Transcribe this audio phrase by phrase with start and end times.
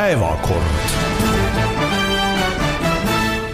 [0.00, 0.64] päevakord.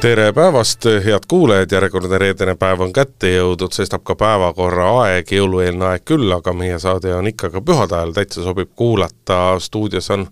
[0.01, 5.89] tere päevast, head kuulajad, järjekordne reedene päev on kätte jõudnud, sestap ka päevakorra aeg, jõulueelne
[5.89, 10.29] aeg küll, aga meie saade on ikka ka pühade ajal, täitsa sobib kuulata, stuudios on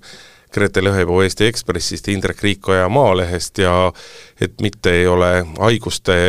[0.55, 3.75] Grete Lõhepuu Eesti Ekspressist, Indrek Riikoja Maalehest ja
[4.39, 6.21] et mitte ei ole haiguste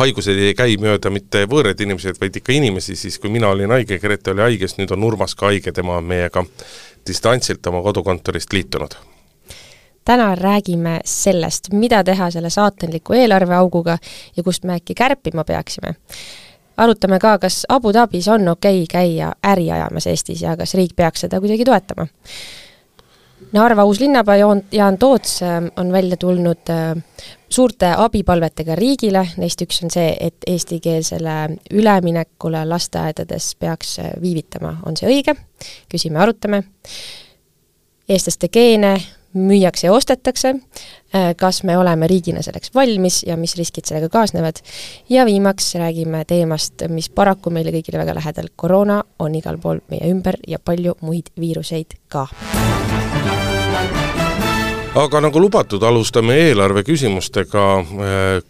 [0.00, 4.00] haigused ei käi mööda mitte võõraid inimesed, vaid ikka inimesi, siis kui mina olin haige,
[4.02, 6.42] Grete oli haige, siis nüüd on Urmas ka haige, tema on meiega
[7.06, 8.94] distantsilt oma kodukontorist liitunud?
[10.04, 13.98] täna räägime sellest, mida teha selle saatanliku eelarveauguga
[14.36, 15.94] ja kust me äkki kärpima peaksime.
[16.76, 20.96] arutame ka, kas Abu Dhabis on okei okay käia äri ajamas Eestis ja kas riik
[20.96, 22.06] peaks seda kuidagi toetama.
[23.52, 24.36] Narva uus linnapea
[24.72, 27.02] Jaan Toots äh, on välja tulnud äh,
[27.48, 31.36] suurte abipalvetega riigile, neist üks on see, et eestikeelsele
[31.74, 35.34] üleminekule lasteaedades peaks äh, viivitama, on see õige?
[35.90, 36.62] küsime, arutame.
[38.08, 38.94] eestlaste geene
[39.34, 40.54] müüakse ja ostetakse,
[41.38, 44.58] kas me oleme riigina selleks valmis ja mis riskid sellega kaasnevad.
[45.08, 50.10] ja viimaks räägime teemast, mis paraku meile kõigile väga lähedal, koroona on igal pool meie
[50.10, 52.26] ümber ja palju muid viiruseid ka
[54.94, 57.84] aga nagu lubatud, alustame eelarve küsimustega äh,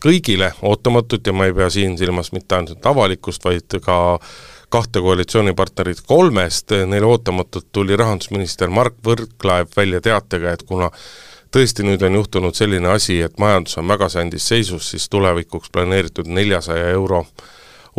[0.00, 3.96] kõigile ootamatult ja ma ei pea siin silmas mitte ainult avalikkust, vaid ka
[4.72, 10.88] kahte koalitsioonipartnerit kolmest, neile ootamatult tuli rahandusminister Mark Võrklaev välja teatega, et kuna
[11.52, 16.30] tõesti nüüd on juhtunud selline asi, et majandus on väga sandis seisus, siis tulevikuks planeeritud
[16.30, 17.26] neljasaja euro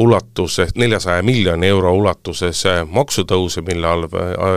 [0.01, 3.87] ulatuses, neljasaja miljoni euro ulatuses maksutõuse, mille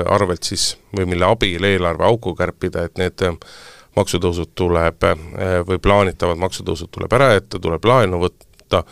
[0.08, 3.28] arvelt siis või mille abil eelarveauku kärpida, et need
[3.96, 5.06] maksutõusud tuleb
[5.68, 8.84] või plaanitavad maksutõusud tuleb ära jätta, tuleb laenu võtta.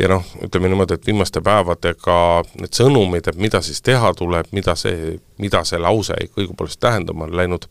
[0.00, 2.14] Ja noh, ütleme niimoodi, et viimaste päevadega
[2.60, 7.34] need sõnumid, et mida siis teha tuleb, mida see, mida see lause õigupoolest tähendab, on
[7.36, 7.68] läinud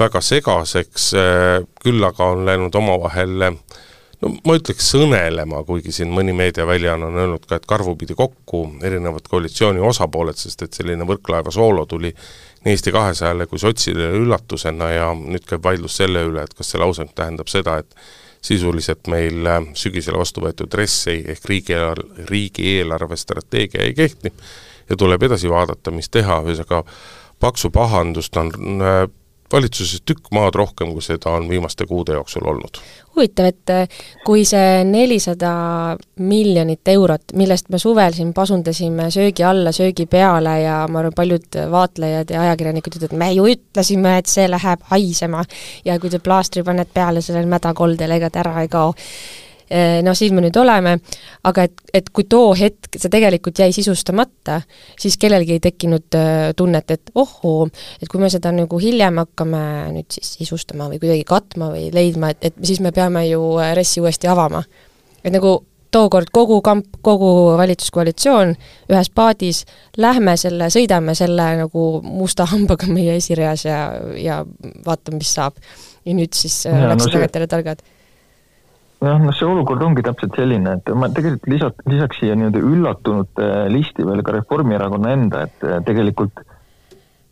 [0.00, 1.10] väga segaseks,
[1.84, 3.44] küll aga on läinud omavahel
[4.20, 9.28] no ma ütleks sõnelema, kuigi siin mõni meediaväljaanne on öelnud ka, et karvupidi kokku erinevad
[9.30, 12.12] koalitsiooni osapooled, sest et selline Võrklaeva soolo tuli
[12.64, 16.80] nii Eesti kahesajale kui sotsidele üllatusena ja nüüd käib vaidlus selle üle, et kas see
[16.80, 17.94] lause tähendab seda, et
[18.44, 24.32] sisuliselt meil äh, sügisel vastu võetud RES ei, ehk riigieelarve, riigieelarve strateegia ei kehti
[24.90, 26.84] ja tuleb edasi vaadata, mis teha, ühesõnaga
[27.40, 29.02] paksu pahandust on äh,
[29.52, 32.80] valitsuses tükk maad rohkem, kui seda on viimaste kuude jooksul olnud.
[33.16, 33.88] huvitav, et äh,
[34.24, 35.50] kui see nelisada
[36.16, 41.60] miljonit eurot, millest me suvel siin pasundasime söögi alla, söögi peale ja ma arvan, paljud
[41.70, 45.44] vaatlejad ja ajakirjanikud ütlevad, me ju ütlesime, et see läheb haisema
[45.84, 48.94] ja kui te plaastri paned peale sellele mädakoldele, ega ta ära ei kao
[49.70, 50.96] Eh, noh, siin me nüüd oleme,
[51.46, 54.56] aga et, et kui too hetk see tegelikult jäi sisustamata,
[54.98, 57.68] siis kellelgi ei tekkinud äh, tunnet, et ohoo,
[58.02, 59.60] et kui me seda nagu hiljem hakkame
[59.94, 63.70] nüüd siis sisustama või kuidagi katma või leidma, et, et siis me peame ju äh,
[63.78, 64.64] RES-i uuesti avama.
[65.22, 65.60] et nagu
[65.94, 67.30] tookord kogu kamp, kogu
[67.62, 68.56] valitsuskoalitsioon
[68.90, 69.62] ühes paadis,
[70.02, 73.84] lähme selle, sõidame selle nagu musta hambaga meie esireas ja,
[74.18, 74.42] ja
[74.86, 75.62] vaatame, mis saab.
[76.02, 77.86] ja nüüd siis ja, läks no tagantjärele targad
[79.00, 83.50] jah, noh, see olukord ongi täpselt selline, et ma tegelikult lisaks, lisaks siia nii-öelda üllatunute
[83.72, 86.42] listi veel ka Reformierakonna enda, et äh, tegelikult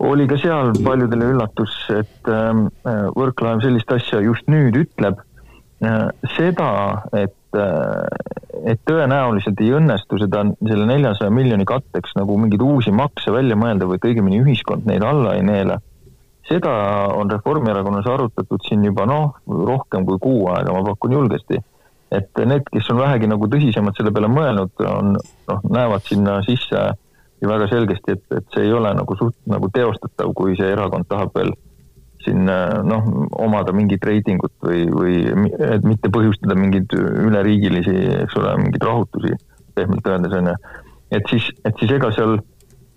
[0.08, 2.62] oli ka seal paljudele üllatus, et äh,
[3.18, 5.20] Võrklaev sellist asja just nüüd ütleb.
[5.84, 6.70] Äh, seda,
[7.14, 7.34] et,
[8.68, 13.88] et tõenäoliselt ei õnnestu seda, selle neljasaja miljoni katteks nagu mingeid uusi makse välja mõelda
[13.88, 15.78] või et õigemini ühiskond neid alla ei neela
[16.48, 16.74] seda
[17.14, 21.60] on Reformierakonnas arutatud siin juba noh, rohkem kui kuu aega, ma pakun julgesti.
[22.08, 26.86] et need, kes on vähegi nagu tõsisemalt selle peale mõelnud, on noh, näevad sinna sisse
[27.42, 31.04] ju väga selgesti, et, et see ei ole nagu suht nagu teostatav, kui see erakond
[31.10, 31.52] tahab veel
[32.24, 33.10] siin noh,
[33.44, 35.18] omada mingit reitingut või, või
[35.68, 37.94] et mitte põhjustada mingeid üleriigilisi,
[38.24, 39.36] eks ole, mingeid rahutusi,
[39.76, 40.56] pehmelt öeldes on ju.
[41.20, 42.38] et siis, et siis ega seal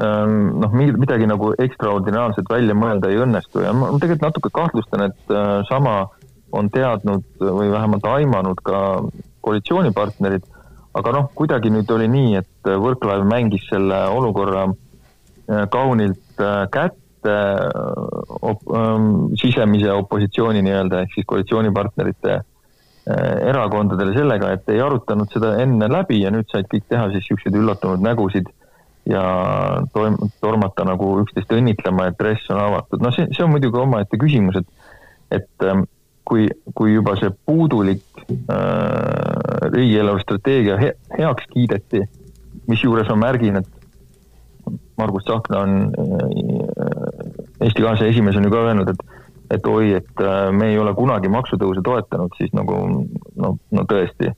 [0.01, 5.61] noh, midagi nagu ekstraordinaarset välja mõelda ei õnnestu ja ma tegelikult natuke kahtlustan, et äh,
[5.69, 5.95] sama
[6.51, 8.79] on teadnud või vähemalt aimanud ka
[9.45, 10.45] koalitsioonipartnerid,
[10.97, 17.35] aga noh, kuidagi nüüd oli nii, et Võrklaev mängis selle olukorra äh, kaunilt äh, kätte
[18.41, 22.39] op, ähm, sisemise opositsiooni nii-öelda ehk siis koalitsioonipartnerite
[23.11, 27.57] erakondadele sellega, et ei arutanud seda enne läbi ja nüüd said kõik teha siis niisuguseid
[27.57, 28.49] üllatunud nägusid
[29.09, 29.23] ja
[29.95, 34.19] toim-, tormata nagu üksteist õnnitlema, et dress on avatud, noh, see, see on muidugi omaette
[34.21, 34.77] küsimus, et
[35.31, 35.85] et ähm,
[36.27, 42.03] kui, kui juba see puudulik äh, riigieelarve strateegia he, heaks kiideti,
[42.67, 43.69] misjuures ma märgin, et
[44.99, 46.59] Margus Tsahkna on äh,
[47.61, 49.19] Eesti kaasa esimees on ju ka öelnud, et
[49.51, 50.21] et oi, et
[50.55, 52.77] me ei ole kunagi maksutõuse toetanud, siis nagu
[53.35, 54.31] no, no tõesti,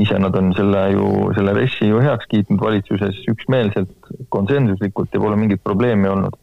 [0.00, 3.92] ise nad on selle ju, selle RES-i ju heaks kiitnud valitsuses üksmeelselt,
[4.32, 6.36] konsensuslikult ja pole mingit probleemi olnud.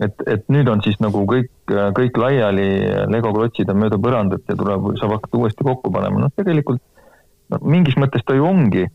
[0.00, 1.50] Et, et nüüd on siis nagu kõik,
[1.96, 2.68] kõik laiali,
[3.12, 6.80] legoklotsid on mööda põrandat ja tuleb, saab hakata uuesti kokku panema, noh tegelikult
[7.52, 8.86] no mingis mõttes ta ju ongi,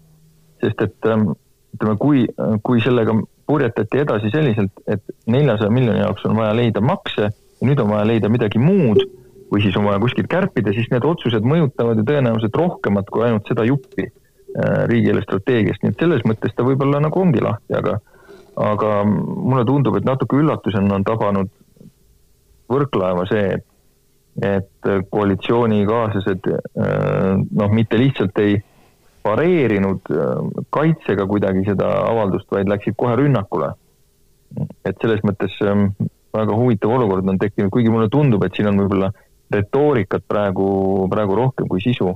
[0.63, 1.29] sest et ähm,
[1.75, 2.25] ütleme, kui,
[2.65, 3.13] kui sellega
[3.45, 8.07] purjetati edasi selliselt, et neljasaja miljoni jaoks on vaja leida makse ja nüüd on vaja
[8.09, 9.03] leida midagi muud
[9.51, 13.47] või siis on vaja kuskilt kärpida, siis need otsused mõjutavad ju tõenäoliselt rohkemat kui ainult
[13.49, 17.99] seda juppi äh, riigi eelarvestrateegiast, nii et selles mõttes ta võib-olla nagu ongi lahti, aga
[18.55, 21.49] aga mulle tundub, et natuke üllatusena on tabanud
[22.71, 23.65] Võrklaeva see, et,
[24.41, 28.55] et koalitsioonikaaslased noh, mitte lihtsalt ei
[29.25, 30.09] pareerinud
[30.73, 33.73] kaitsega kuidagi seda avaldust, vaid läksid kohe rünnakule.
[34.85, 35.53] et selles mõttes
[36.35, 39.11] väga huvitav olukord on tekkinud, kuigi mulle tundub, et siin on võib-olla
[39.53, 40.67] retoorikat praegu,
[41.11, 42.13] praegu rohkem kui sisu.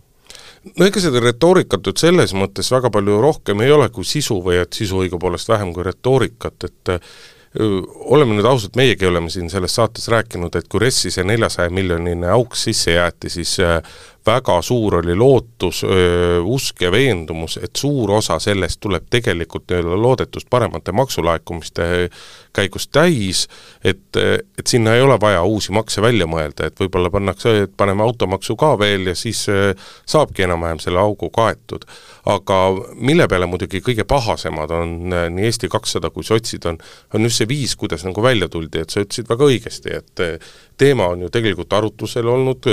[0.75, 4.61] no ega seda retoorikat nüüd selles mõttes väga palju rohkem ei ole kui sisu või
[4.63, 6.95] et sisu õigupoolest vähem kui retoorikat, et
[7.57, 12.29] oleme nüüd ausad, meiegi oleme siin selles saates rääkinud, et kui RES-i see neljasaja miljonine
[12.29, 13.55] auk sisse jäeti, siis
[14.25, 15.83] väga suur oli lootus,
[16.43, 22.09] usk ja veendumus, et suur osa sellest tuleb tegelikult nii-öelda loodetust paremate maksulaekumiste
[22.55, 23.45] käigus täis,
[23.83, 28.03] et, et sinna ei ole vaja uusi makse välja mõelda, et võib-olla pannakse, et paneme
[28.03, 29.45] automaksu ka veel ja siis
[30.05, 31.85] saabki enam-vähem selle augu kaetud.
[32.29, 32.55] aga
[32.93, 36.77] mille peale muidugi kõige pahasemad on nii Eesti kakssada kui sotsid, on,
[37.13, 40.43] on just see viis, kuidas nagu välja tuldi, et sa ütlesid väga õigesti, et
[40.77, 42.67] teema on ju tegelikult arutlusel olnud,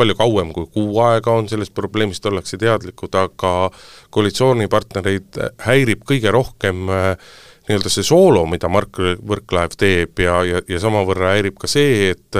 [0.00, 3.52] palju kauem kui kuu aega on sellest probleemist, ollakse teadlikud, aga
[4.14, 7.30] koalitsioonipartnereid häirib kõige rohkem äh,
[7.70, 12.38] nii-öelda see soolo, mida Mark Võrklaev teeb ja, ja, ja samavõrra häirib ka see, et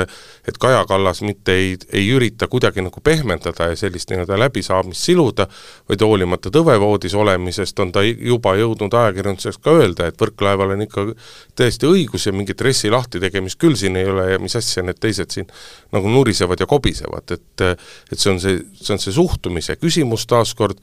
[0.49, 5.47] et Kaja Kallas mitte ei, ei ürita kuidagi nagu pehmendada ja sellist nii-öelda läbisaamist siluda,
[5.88, 11.06] vaid hoolimata tõvevoodis olemisest on ta juba jõudnud ajakirjanduses ka öelda, et Võrklaeval on ikka
[11.59, 14.99] täiesti õigus ja mingit RES-i lahti tegemist küll siin ei ole ja mis asja need
[15.00, 15.50] teised siin
[15.94, 17.67] nagu nurisevad ja kobisevad, et
[18.11, 20.81] et see on see, see on see suhtumise küsimus taaskord,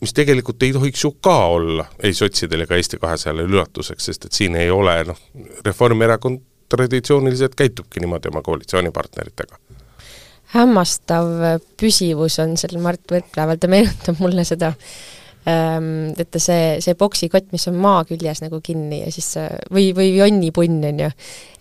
[0.00, 4.36] mis tegelikult ei tohiks ju ka olla ei sotsidele ega Eesti kahesajale üllatuseks, sest et
[4.36, 5.20] siin ei ole noh,
[5.64, 9.58] Reformierakond traditsiooniliselt käitubki niimoodi oma koalitsioonipartneritega.
[10.56, 11.28] hämmastav
[11.80, 15.15] püsivus on sel Mart Võrklaeval, ta meenutab mulle seda ähm,
[15.46, 19.28] et ta see, see poksikott, mis on maa küljes nagu kinni ja siis
[19.72, 21.10] või, või jonnipunn, on ju,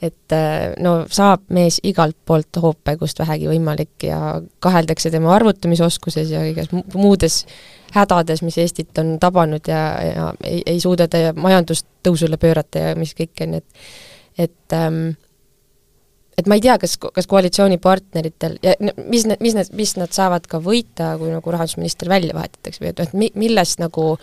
[0.08, 6.34] et äh, no saab mees igalt poolt hoope, kust vähegi võimalik ja kaheldakse tema arvutamisoskuses
[6.34, 7.44] ja igas muudes
[7.96, 12.98] hädades, mis Eestit on tabanud ja, ja ei, ei suuda ta majandust tõusule pöörata ja
[13.00, 13.88] mis kõik on, et
[14.36, 15.14] et ähm,
[16.38, 20.48] et ma ei tea, kas, kas koalitsioonipartneritel ja mis need, mis need, mis nad saavad
[20.52, 24.16] ka võita, kui nagu rahandusminister välja vahetatakse või et, et mi-, millest nagu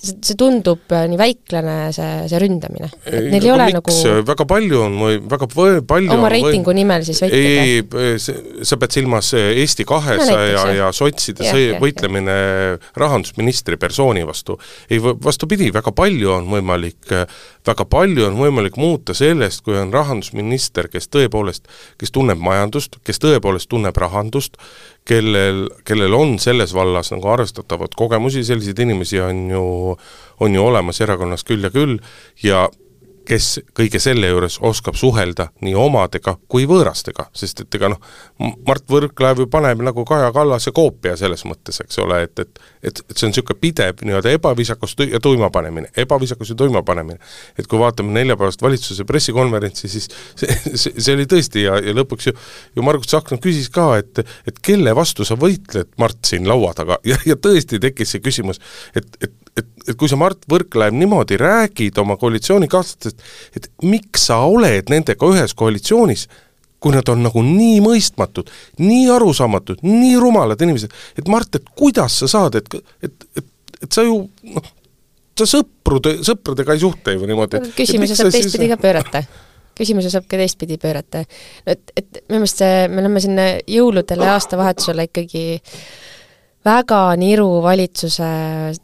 [0.00, 2.90] see, see tundub äh, nii väiklane, see, see ründamine.
[3.04, 4.00] et neil ei ole miks?
[4.00, 5.48] nagu väga palju on või väga
[5.88, 6.78] palju oma reitingu või...
[6.80, 7.64] nimel siis võitleda?
[8.00, 12.36] ei, sa pead silmas äh, Eesti kahesaja no, ja sotside ja, see võitlemine
[12.98, 14.58] rahandusministri persooni vastu.
[14.90, 17.26] ei, vastupidi, väga palju on võimalik, äh,
[17.66, 21.68] väga palju on võimalik muuta sellest, kui on rahandusminister, kes tõepoolest,
[22.00, 24.56] kes tunneb majandust, kes tõepoolest tunneb rahandust,
[25.10, 29.64] kellel, kellel on selles vallas nagu arvestatavad kogemusi, selliseid inimesi on ju,
[30.40, 31.98] on ju olemas erakonnas küll ja küll,
[32.44, 32.68] ja
[33.28, 38.00] kes kõige selle juures oskab suhelda nii omadega kui võõrastega, sest et ega noh,
[38.66, 43.02] Mart Võrklaev ju paneb nagu Kaja Kallase koopia selles mõttes, eks ole, et, et et,
[43.10, 47.18] et see on niisugune pidev nii-öelda ebaviisakus ja tuima panemine, ebaviisakus ja tuima panemine.
[47.58, 52.30] et kui vaatame neljapäevast valitsuse pressikonverentsi, siis see, see, see oli tõesti ja, ja lõpuks
[52.30, 52.36] ju
[52.76, 56.98] ju Margus Tsahkna küsis ka, et et kelle vastu sa võitled, Mart, siin laua taga
[57.04, 58.62] ja, ja tõesti tekkis see küsimus,
[58.96, 63.24] et, et et, et kui sa, Mart Võrklaev, niimoodi räägid oma koalitsioonikaaslastest,
[63.56, 66.26] et miks sa oled nendega ühes koalitsioonis,
[66.80, 68.50] kui nad on nagu nii mõistmatud,
[68.80, 73.50] nii arusaamatud, nii rumalad inimesed, et Mart, et kuidas sa saad, et, et, et,
[73.84, 74.22] et sa ju
[74.56, 74.72] noh,
[75.40, 77.62] sa sõprude, sõpradega ei suhtle ju niimoodi.
[77.76, 79.24] küsimuse saab teistpidi ka pöörata
[79.80, 81.22] küsimuse saab ka teistpidi pöörata.
[81.64, 83.38] no et, et minu meelest see, me oleme siin
[83.70, 85.84] jõuludele aastavahetusele ikkagi äh,
[86.64, 88.30] väga niru valitsuse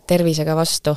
[0.09, 0.97] tervisega vastu.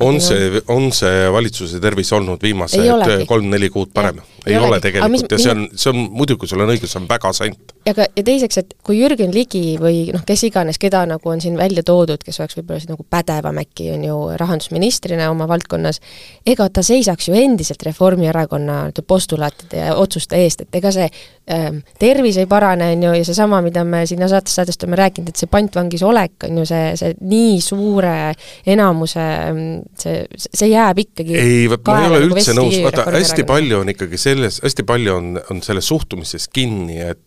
[0.00, 4.20] on see, on see valitsuse tervis olnud viimased kolm-neli kuud parem?
[4.46, 5.12] Ei ole tegelikult.
[5.12, 7.74] Mis, ja see on, see on, muidugi sul on õigus, see on väga sant.
[7.86, 11.42] Ja ka, ja teiseks, et kui Jürgen Ligi või noh, kes iganes, keda nagu on
[11.42, 16.00] siin välja toodud, kes oleks võib-olla siis nagu pädevam äkki, on ju, rahandusministrina oma valdkonnas,
[16.46, 21.06] ega ta seisaks ju endiselt Reformierakonna postulaatide ja otsuste eest, et ega see
[21.52, 25.30] ähm, tervis ei parane, on ju, ja seesama, mida me sinna saatest saatest oleme rääkinud,
[25.30, 28.16] et see pantvangis olek, on ju, see, see nii suure
[28.74, 29.26] enamuse,
[30.02, 33.94] see, see jääb ikkagi ei, ma ei ole nagu üldse nõus, vaata, hästi palju on
[33.94, 37.22] ikkagi selles, hästi palju on, on selles suhtumises kinni, et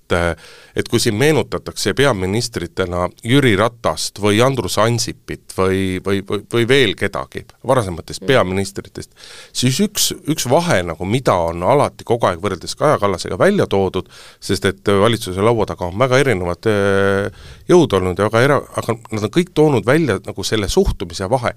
[0.76, 6.96] et kui siin meenutatakse peaministritena Jüri Ratast või Andrus Ansipit või, või, või, või veel
[6.98, 8.30] kedagi varasematest mm.
[8.32, 9.12] peaministritest,
[9.54, 14.10] siis üks, üks vahe nagu, mida on alati kogu aeg võrreldes Kaja Kallasega välja toodud,
[14.42, 18.98] sest et valitsuse laua taga on väga erinevad äh, jõud olnud ja väga era-, aga
[19.12, 21.54] nad on kõik toonud välja nagu selle suhtumise vahe.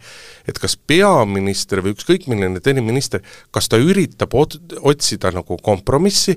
[0.48, 6.36] et kas peaminister või ükskõik milline teine minister, kas ta üritab ot-, otsida nagu kompromissi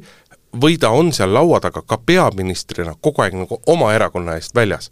[0.62, 4.92] või ta on seal laua taga ka peaministrina kogu aeg nagu oma erakonna eest väljas.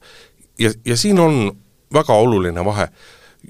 [0.59, 1.51] ja, ja siin on
[1.93, 2.87] väga oluline vahe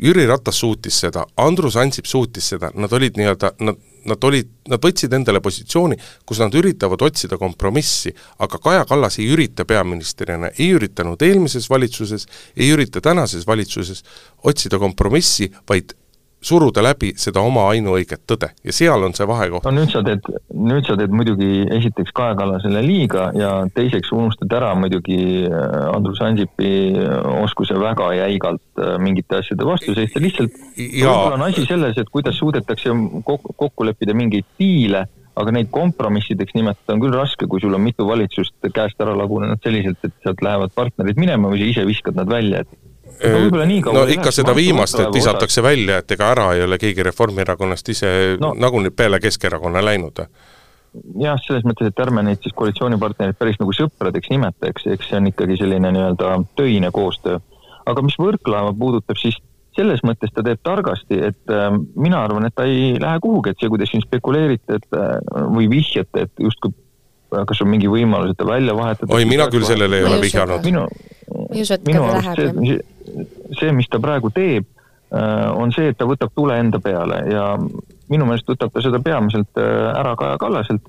[0.02, 3.78] Jüri Ratas suutis seda, Andrus Ansip suutis seda, nad olid nii-öelda, nad,
[4.10, 8.10] nad olid, nad võtsid endale positsiooni, kus nad üritavad otsida kompromissi,
[8.42, 12.26] aga Kaja Kallas ei ürita peaministrina, ei üritanud eelmises valitsuses,
[12.58, 14.02] ei ürita tänases valitsuses
[14.50, 15.94] otsida kompromissi, vaid
[16.44, 18.52] suruda läbi seda oma ainuõiget tõde.
[18.66, 19.66] Ja seal on see vahekoht.
[19.66, 24.54] no nüüd sa teed, nüüd sa teed muidugi esiteks Kaja Kallasele liiga ja teiseks unustad
[24.58, 30.56] ära muidugi äh, Andrus Ansipi äh, oskuse väga jäigalt äh, mingite asjade vastu seista, lihtsalt
[30.78, 32.94] võib-olla on asi selles, et kuidas suudetakse
[33.26, 35.06] kokku, kokku leppida mingeid diile,
[35.40, 39.62] aga neid kompromissideks nimetada on küll raske, kui sul on mitu valitsust käest ära lagunenud
[39.64, 42.83] selliselt, et sealt lähevad partnerid minema või sa ise viskad nad välja, et
[43.24, 45.70] no, no ikka seda viimast, et visatakse osas.
[45.70, 48.12] välja, et ega ära ei ole keegi Reformierakonnast ise
[48.42, 48.54] no.
[48.58, 50.26] nagunii peale Keskerakonna läinud.
[51.20, 55.22] jah, selles mõttes, et ärme neid siis koalitsioonipartnereid päris nagu sõpradeks nimeta, eks, eks see
[55.22, 57.40] on ikkagi selline nii-öelda töine koostöö.
[57.86, 59.40] aga mis Võrklaeva puudutab, siis
[59.76, 63.60] selles mõttes ta teeb targasti, et äh, mina arvan, et ta ei lähe kuhugi, et
[63.60, 65.18] see, kuidas siin spekuleerite, et äh,
[65.50, 66.76] või vihjate, et justkui
[67.50, 69.14] kas on mingi võimalus, et ta välja vahetada?
[69.16, 70.66] oi, mina küll sellele ei ole vihjanud.
[70.68, 70.84] minu,
[71.88, 72.78] minu arust see,
[73.60, 74.66] see, mis ta praegu teeb,
[75.14, 77.46] äh, on see, et ta võtab tule enda peale ja
[78.12, 80.86] minu meelest võtab ta seda peamiselt äh, ära Kaja Kallaselt,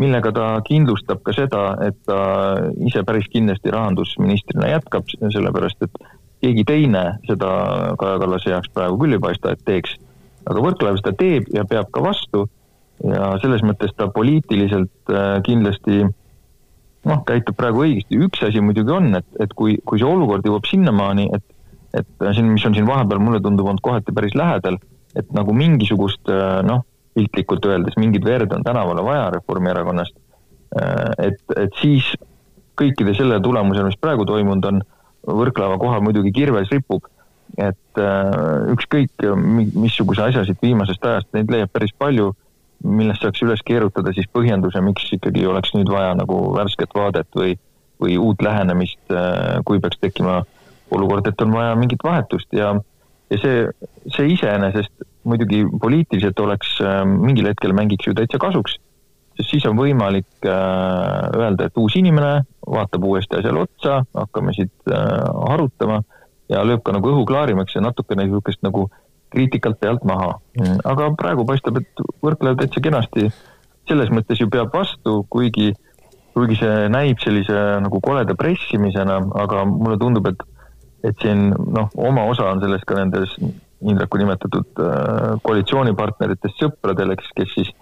[0.00, 2.18] millega ta kindlustab ka seda, et ta
[2.84, 6.02] ise päris kindlasti rahandusministrina jätkab, sellepärast et
[6.44, 7.52] keegi teine seda
[8.00, 9.96] Kaja Kallase heaks praegu küll ei paista, et teeks.
[10.46, 12.44] aga Võrklaev seda teeb ja peab ka vastu
[13.04, 16.04] ja selles mõttes ta poliitiliselt äh, kindlasti
[17.06, 20.66] noh, käitub praegu õigesti, üks asi muidugi on, et, et kui, kui see olukord jõuab
[20.68, 21.44] sinnamaani, et
[22.00, 24.78] et siin, mis on siin vahepeal, mulle tundub, olnud kohati päris lähedal,
[25.16, 26.84] et nagu mingisugust äh, noh,
[27.16, 30.16] piltlikult öeldes, mingit verd on tänavale vaja Reformierakonnast,
[30.76, 32.08] äh, et, et siis
[32.76, 34.84] kõikide selle tulemusel, mis praegu toimunud on,
[35.26, 37.08] Võrklaeva kohal muidugi kirves ripub,
[37.58, 39.24] et äh, ükskõik
[39.74, 42.28] missuguse asja siit viimasest ajast, neid leiab päris palju,
[42.86, 47.56] millest saaks üles keerutada siis põhjenduse, miks ikkagi oleks nüüd vaja nagu värsket vaadet või,
[47.98, 49.00] või uut lähenemist,
[49.66, 50.55] kui peaks tekkima äh,
[50.90, 52.72] olukord, et on vaja mingit vahetust ja,
[53.30, 53.62] ja see,
[54.14, 58.76] see iseenesest muidugi poliitiliselt oleks äh, mingil hetkel mängiks ju täitsa kasuks,
[59.38, 64.92] sest siis on võimalik äh, öelda, et uus inimene vaatab uuesti asjale otsa, hakkame siit
[64.92, 65.02] äh,
[65.50, 66.02] arutama
[66.52, 68.86] ja lööb ka nagu õhu klaarimaks ja natukene niisugust nagu
[69.34, 70.36] kriitikalt pealt maha.
[70.86, 73.26] aga praegu paistab, et Võrklaev täitsa kenasti
[73.88, 75.72] selles mõttes ju peab vastu, kuigi,
[76.34, 80.46] kuigi see näib sellise nagu koleda pressimisena, aga mulle tundub, et
[81.06, 83.36] et siin noh, oma osa on selles ka nendes
[83.86, 87.72] Indreku nimetatud äh, koalitsioonipartneritest sõpradel, eks, kes siis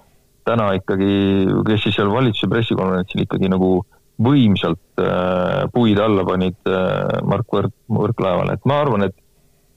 [0.45, 3.77] täna ikkagi, kes siis seal valitsuse pressikonverentsil ikkagi nagu
[4.25, 9.21] võimsalt äh, puid alla panid äh, Mark Võrk, Võrklaevale, et ma arvan, et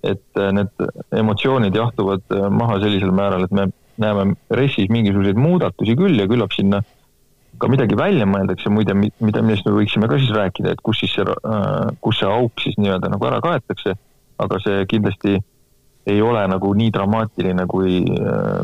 [0.08, 0.84] et need
[1.18, 3.66] emotsioonid jahtuvad maha sellisel määral, et me
[4.00, 6.97] näeme RES-is mingisuguseid muudatusi küll ja küllap sinna äh,
[7.58, 11.14] ka midagi välja mõeldakse, muide, mida, millest me võiksime ka siis rääkida, et kus siis
[11.18, 13.96] see, äh, kus see auk siis nii-öelda nagu ära kaetakse,
[14.38, 15.38] aga see kindlasti
[16.08, 18.00] ei ole nagu nii dramaatiline, kui,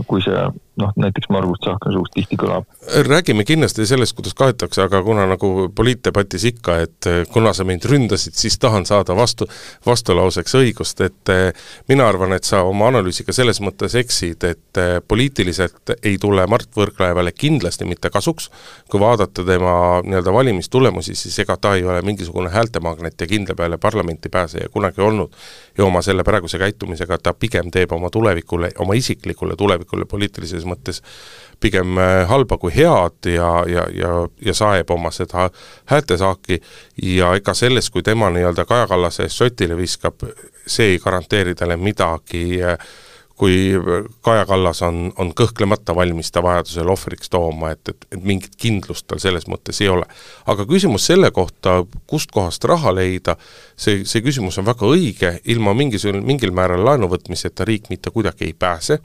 [0.08, 0.44] kui see
[0.82, 2.66] noh, näiteks Margus Tsahkna suust tihti kõlab.
[3.08, 8.34] räägime kindlasti sellest, kuidas kaetakse, aga kuna nagu poliitdebatis ikka, et kuna sa mind ründasid,
[8.38, 9.48] siis tahan saada vastu,
[9.86, 11.54] vastulauseks õigust, et eh,
[11.88, 16.70] mina arvan, et sa oma analüüsiga selles mõttes eksid, et eh, poliitiliselt ei tule Mart
[16.78, 18.50] Võrklaevale kindlasti mitte kasuks,
[18.90, 23.78] kui vaadata tema nii-öelda valimistulemusi, siis ega ta ei ole mingisugune häältemagnet ja kindla peale
[23.78, 25.34] parlamenti pääseja kunagi olnud.
[25.78, 30.70] ja oma selle praeguse käitumisega ta pigem teeb oma tulevikule, oma isiklikule tulevikule poliitilises selles
[30.70, 31.04] mõttes
[31.64, 35.50] pigem äh, halba kui head ja, ja, ja, ja saeb oma seda
[35.92, 36.60] häältesaaki
[37.04, 40.24] ja ega selles, kui tema nii-öelda Kaja Kallase sotile viskab,
[40.68, 42.78] see ei garanteeri talle midagi äh,
[43.36, 43.74] kui
[44.22, 49.08] Kaja Kallas on, on kõhklemata valmis ta vajadusel ohvriks tooma, et, et, et mingit kindlust
[49.10, 50.06] tal selles mõttes ei ole.
[50.46, 53.36] aga küsimus selle kohta, kustkohast raha leida,
[53.76, 58.52] see, see küsimus on väga õige, ilma mingisugune, mingil määral laenu võtmiseta riik mitte kuidagi
[58.52, 59.00] ei pääse,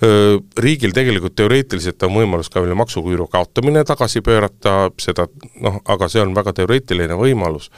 [0.00, 5.26] riigil tegelikult teoreetiliselt on võimalus ka veel maksuküüru kaotamine tagasi pöörata, seda
[5.60, 7.70] noh, aga see on väga teoreetiline võimalus.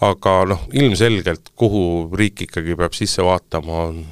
[0.00, 4.04] aga noh, ilmselgelt kuhu riik ikkagi peab sisse vaatama, on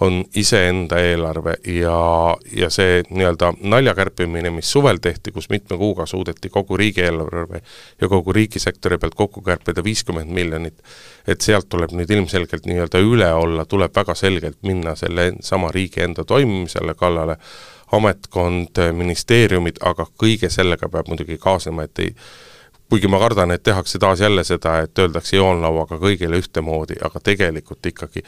[0.00, 6.50] on iseenda eelarve ja, ja see nii-öelda naljakärpimine, mis suvel tehti, kus mitme kuuga suudeti
[6.52, 7.60] kogu riigieelarve
[8.00, 10.82] ja kogu riigisektori pealt kokku kärpida viiskümmend miljonit,
[11.26, 16.04] et sealt tuleb nüüd ilmselgelt nii-öelda üle olla, tuleb väga selgelt minna selle sama riigi
[16.04, 17.38] enda toimimisele kallale,
[17.96, 22.14] ametkond, ministeeriumid, aga kõige sellega peab muidugi kaasnema, et ei
[22.88, 27.86] kuigi ma kardan, et tehakse taas jälle seda, et öeldakse joonlauaga kõigile ühtemoodi, aga tegelikult
[27.86, 28.22] ikkagi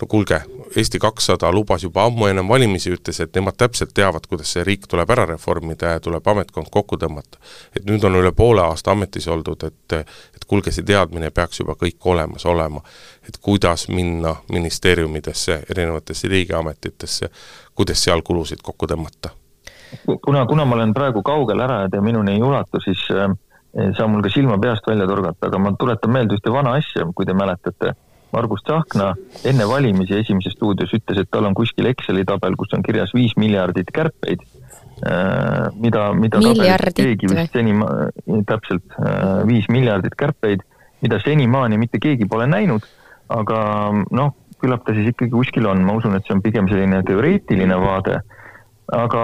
[0.00, 0.40] no kuulge,
[0.76, 4.86] Eesti kakssada lubas juba ammu ennem valimisi, ütles, et nemad täpselt teavad, kuidas see riik
[4.90, 7.38] tuleb ära reformida ja tuleb ametkond kokku tõmmata.
[7.76, 11.74] et nüüd on üle poole aasta ametis oldud, et et kuulge, see teadmine peaks juba
[11.74, 12.82] kõik olemas olema.
[13.28, 17.30] et kuidas minna ministeeriumidesse, erinevatesse riigiametitesse,
[17.74, 19.30] kuidas seal kulusid kokku tõmmata
[20.24, 23.30] kuna, kuna ma olen praegu kaugel ära ja te minuni ei ulatu, siis äh,
[23.74, 27.06] ei saa mul ka silma peast välja torgata, aga ma tuletan meelde ühte vana asja,
[27.14, 27.94] kui te mäletate.
[28.34, 29.12] Margus Tsahkna
[29.46, 33.36] enne valimisi Esimeses stuudios ütles, et tal on kuskil Exceli tabel, kus on kirjas viis
[33.38, 34.42] miljardit kärpeid,
[35.06, 36.40] äh, mida, mida
[36.96, 37.76] keegi vist seni,
[38.48, 40.66] täpselt äh, viis miljardit kärpeid,
[41.04, 42.86] mida senimaani mitte keegi pole näinud,
[43.30, 43.60] aga
[44.10, 47.78] noh, küllap ta siis ikkagi kuskil on, ma usun, et see on pigem selline teoreetiline
[47.86, 48.18] vaade
[48.92, 49.20] aga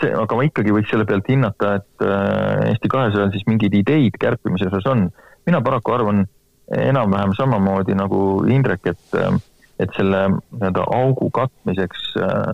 [0.00, 4.18] see, aga ma ikkagi võiks selle pealt hinnata, et äh, Eesti kahesajal siis mingeid ideid
[4.20, 5.10] kärpimise osas on.
[5.46, 6.24] mina paraku arvan
[6.72, 9.36] enam-vähem samamoodi nagu Indrek, et, äh,
[9.78, 12.50] et selle nii-öelda augu katmiseks äh,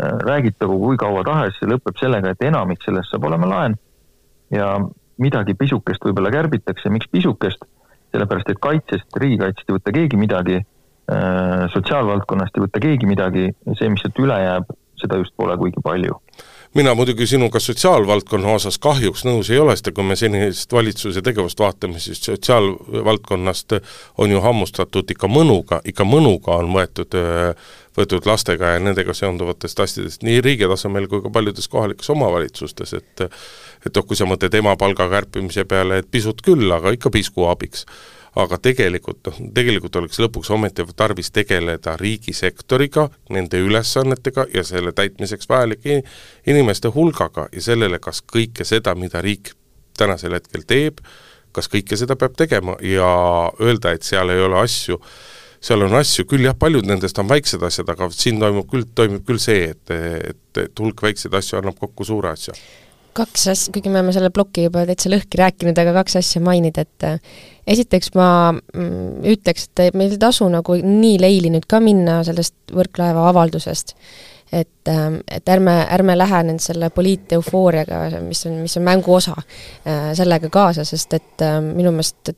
[0.00, 3.78] äh, räägitagu kui kaua tahes, see lõpeb sellega, et enamik sellest saab olema laen
[4.54, 4.76] ja
[5.20, 7.64] midagi pisukest võib-olla kärbitakse, miks pisukest?
[8.14, 10.60] sellepärast, et kaitsest, riigikaitsest ei võta keegi midagi
[11.74, 14.68] sotsiaalvaldkonnast ei võta keegi midagi see, mis sealt üle jääb,
[15.04, 16.20] seda just pole kuigi palju.
[16.74, 21.60] mina muidugi sinuga sotsiaalvaldkonna osas kahjuks nõus ei ole, sest kui me senist valitsuse tegevust
[21.62, 23.76] vaatame, siis sotsiaalvaldkonnast
[24.18, 27.14] on ju hammustatud ikka mõnuga, ikka mõnuga on võetud
[27.94, 33.28] võetud lastega ja nendega seonduvatest asjadest nii riigi tasemel kui ka paljudes kohalikes omavalitsustes, et
[33.86, 37.84] et noh, kui sa mõtled emapalga kärpimise peale, et pisut küll, aga ikka pisku abiks
[38.40, 45.48] aga tegelikult noh, tegelikult oleks lõpuks ometi tarvis tegeleda riigisektoriga, nende ülesannetega ja selle täitmiseks
[45.48, 46.00] vajalike
[46.50, 49.54] inimeste hulgaga ja sellele, kas kõike seda, mida riik
[49.98, 51.00] tänasel hetkel teeb,
[51.54, 53.08] kas kõike seda peab tegema ja
[53.62, 54.98] öelda, et seal ei ole asju,
[55.64, 59.22] seal on asju küll jah, paljud nendest on väiksed asjad, aga siin toimub küll, toimub
[59.28, 62.56] küll see, et, et, et hulk väikseid asju annab kokku suure asja.
[63.14, 66.82] Kaks asja, kuigi me oleme selle ploki juba täitsa lõhki rääkinud, aga kaks asja mainida,
[66.82, 67.06] et
[67.66, 72.56] esiteks ma mm, ütleks, et meil ei tasu nagu nii leili nüüd ka minna sellest
[72.74, 73.94] Võrklaeva avaldusest
[74.54, 79.34] et, ähm, et ärme, ärme lähe nüüd selle poliiteufooriaga, mis on, mis on mängu osa,
[79.88, 82.30] äh, sellega kaasa, sest et ähm, minu meelest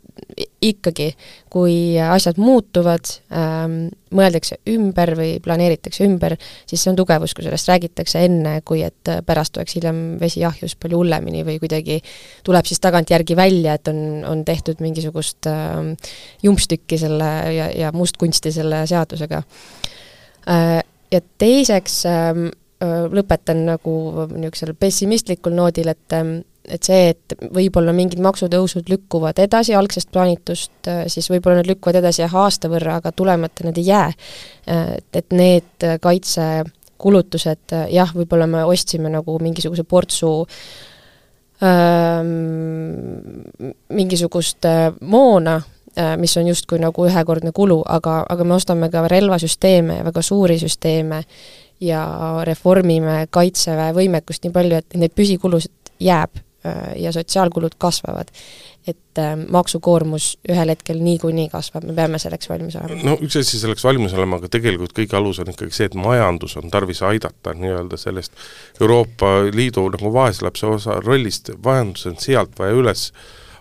[0.65, 1.11] ikkagi,
[1.53, 3.77] kui asjad muutuvad, ähm,
[4.17, 9.13] mõeldakse ümber või planeeritakse ümber, siis see on tugevus, kui sellest räägitakse enne, kui et
[9.27, 12.01] pärast oleks hiljem vesi ahjus palju hullemini või kuidagi
[12.47, 15.93] tuleb siis tagantjärgi välja, et on, on tehtud mingisugust äh,
[16.47, 19.43] jumpstükki selle ja, ja mustkunsti selle seadusega.
[20.47, 20.79] Äh,
[21.12, 22.49] ja teiseks ähm,
[23.12, 23.95] lõpetan nagu
[24.35, 30.73] niisugusel pessimistlikul noodil, et ähm, et see, et võib-olla mingid maksutõusud lükkuvad edasi algsest plaanitust,
[30.90, 34.09] äh, siis võib-olla need lükkuvad edasi jah, aasta võrra, aga tulemata need ei jää.
[34.73, 40.33] Äh, et, et need kaitsekulutused, äh, jah, võib-olla me ostsime nagu mingisuguse portsu
[41.62, 42.35] ähm,
[43.95, 44.69] mingisugust
[45.01, 45.76] moona, Äh,
[46.21, 51.23] mis on justkui nagu ühekordne kulu, aga, aga me ostame ka relvasüsteeme väga suuri süsteeme
[51.81, 52.03] ja
[52.45, 58.33] reformime Kaitseväe võimekust nii palju, et neid püsikulusid jääb äh, ja sotsiaalkulud kasvavad.
[58.87, 63.01] et äh, maksukoormus ühel hetkel niikuinii kasvab, me peame selleks valmis olema.
[63.03, 66.57] no üks asi selleks valmis olema, aga tegelikult kõige alus on ikkagi see, et majandus
[66.61, 68.33] on tarvis aidata nii-öelda sellest
[68.81, 73.11] Euroopa Liidu nagu vaeslapse osa rollist, majandus on sealt vaja üles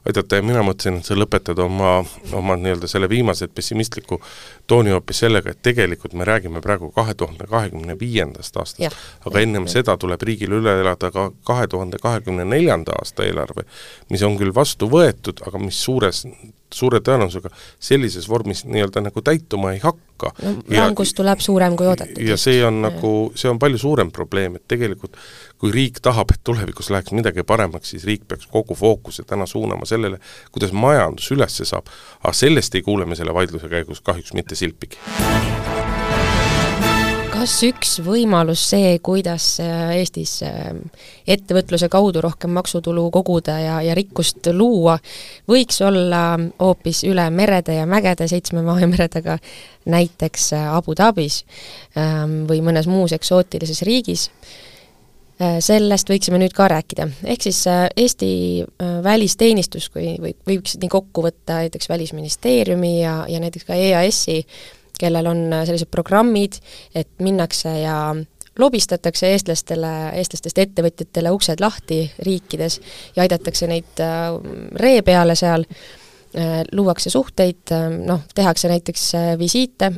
[0.06, 1.98] aidata ja mina mõtlesin, et sa lõpetad oma,
[2.38, 4.20] oma nii-öelda selle viimase pessimistliku
[4.68, 9.68] tooni hoopis sellega, et tegelikult me räägime praegu kahe tuhande kahekümne viiendast aastast, aga ennem
[9.72, 13.66] seda tuleb riigil üle elada ka kahe tuhande kahekümne neljanda aasta eelarve,
[14.10, 16.26] mis on küll vastu võetud, aga mis suures
[16.76, 20.32] suure tõenäosusega sellises vormis nii-öelda nagu täituma ei hakka.
[20.44, 22.22] no langus tuleb suurem kui oodatud.
[22.24, 22.90] ja see on ja.
[22.90, 25.18] nagu, see on palju suurem probleem, et tegelikult
[25.60, 29.88] kui riik tahab, et tulevikus läheks midagi paremaks, siis riik peaks kogu fookuse täna suunama
[29.90, 30.20] sellele,
[30.52, 31.90] kuidas majandus üles saab,
[32.24, 35.00] aga sellest ei kuule me selle vaidluse käigus kahjuks mitte silpigi
[37.46, 40.72] kas üks võimalus see, kuidas äh, Eestis äh,
[41.30, 44.96] ettevõtluse kaudu rohkem maksutulu koguda ja, ja rikkust luua,
[45.46, 49.36] võiks olla hoopis üle merede ja mägede, seitsme Vahemere taga,
[49.94, 51.44] näiteks äh, Abu Dhabis
[51.94, 54.32] ähm, või mõnes muus eksootilises riigis,
[55.36, 57.10] sellest võiksime nüüd ka rääkida.
[57.28, 58.30] ehk siis Eesti
[59.04, 64.40] välisteenistus, kui või võiks nii kokku võtta näiteks Välisministeeriumi ja, ja näiteks ka EAS-i
[65.00, 66.60] kellel on äh, sellised programmid,
[66.96, 67.98] et minnakse ja
[68.60, 72.80] lobistatakse eestlastele, eestlastest ettevõtjatele uksed lahti riikides
[73.16, 74.32] ja aidatakse neid äh,
[74.80, 75.68] ree peale seal,
[76.40, 77.76] äh, luuakse suhteid,
[78.08, 79.08] noh, tehakse näiteks
[79.40, 79.92] visiite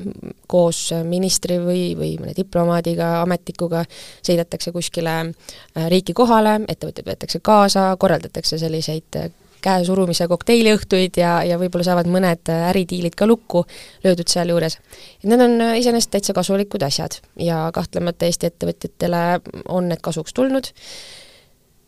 [0.47, 3.85] koos ministri või, või mõne diplomaadiga, ametnikuga,
[4.25, 5.19] sõidetakse kuskile
[5.93, 9.21] riiki kohale, ettevõtjad võetakse kaasa, korraldatakse selliseid
[9.67, 13.65] käesurumise kokteiliõhtuid ja, ja võib-olla saavad mõned äridiilid ka lukku
[14.05, 14.79] löödud sealjuures.
[15.23, 19.23] need on iseenesest täitsa kasulikud asjad ja kahtlemata Eesti ettevõtjatele
[19.73, 20.71] on need kasuks tulnud,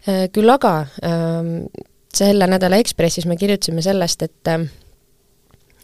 [0.08, 0.74] äh, küll aga
[1.06, 1.56] ähm,
[2.15, 4.65] selle nädala Ekspressis me kirjutasime sellest, et äh,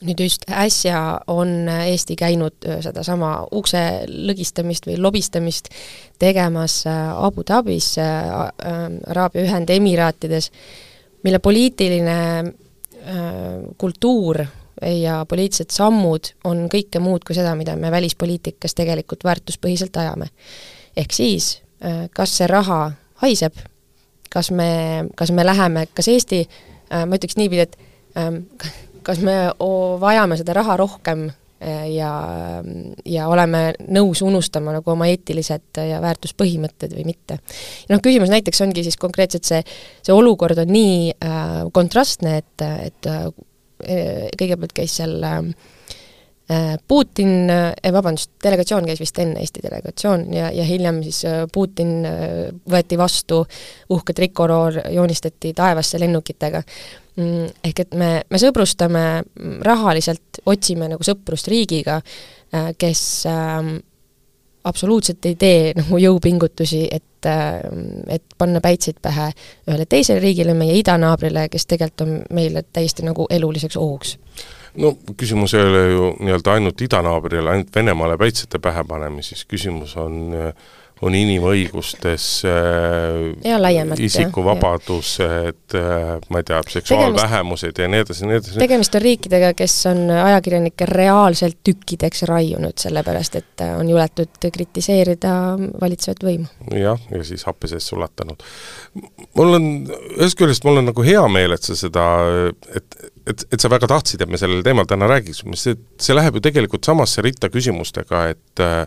[0.05, 5.71] nüüd just äsja on Eesti käinud äh, sedasama ukse lõgistamist või lobistamist
[6.19, 10.51] tegemas Abu Dhabis, Araabia Ühendemiraatides
[11.25, 12.45] mille poliitiline äh,
[13.77, 14.45] kultuur
[14.81, 20.29] ja poliitilised sammud on kõike muud kui seda, mida me välispoliitikas tegelikult väärtuspõhiselt ajame.
[20.97, 22.91] ehk siis, äh, kas see raha
[23.23, 23.57] haiseb,
[24.29, 26.43] kas me, kas me läheme, kas Eesti,
[26.91, 27.77] äh, ma ütleks niipidi, et
[28.19, 28.43] ähm,
[29.07, 29.51] kas me
[30.01, 31.29] vajame seda raha rohkem
[31.89, 32.11] ja,
[33.05, 37.39] ja oleme nõus unustama nagu oma eetilised ja väärtuspõhimõtted või mitte.
[37.89, 39.61] noh, küsimus näiteks ongi siis konkreetselt see,
[40.05, 43.29] see olukord on nii äh, kontrastne, et, et äh,
[44.39, 45.41] kõigepealt käis seal äh,
[46.87, 52.03] Putin eh,, vabandust, delegatsioon käis vist enne, Eesti delegatsioon, ja, ja hiljem siis Putin
[52.69, 53.39] võeti vastu,
[53.89, 56.61] uhke trikoloor joonistati taevasse lennukitega.
[57.15, 62.01] Mm, ehk et me, me sõbrustame mm, rahaliselt, otsime nagu sõprust riigiga,
[62.51, 63.69] äh, kes äh,
[64.67, 67.63] absoluutselt ei tee nagu jõupingutusi, et äh,,
[68.11, 69.29] et panna päitseid pähe
[69.69, 74.17] ühele teisele riigile, meie idanaabrile, kes tegelikult on meile täiesti nagu eluliseks ohuks
[74.77, 80.33] no küsimus ei ole ju nii-öelda ainult idanaabrile, ainult Venemaale päitsete pähe panemises, küsimus on
[80.33, 80.51] äh,
[81.03, 83.57] on inimõigustes äh, ja
[83.99, 88.59] isikuvabadused, äh, ma ei tea, seksuaalvähemused ja nii edasi, nii edasi.
[88.61, 95.33] tegemist on riikidega, kes on ajakirjanikke reaalselt tükkideks raiunud, sellepärast et on juletud kritiseerida
[95.81, 96.47] valitsevat võimu.
[96.79, 98.45] jah, ja siis happe sees sulatanud.
[99.35, 99.69] mul on,
[100.15, 102.07] ühest küljest mul on nagu hea meel, et sa seda,
[102.71, 106.37] et, et, et sa väga tahtsid, et me sellel teemal täna räägiksime, see, see läheb
[106.37, 108.83] ju tegelikult samasse ritta küsimustega, et äh,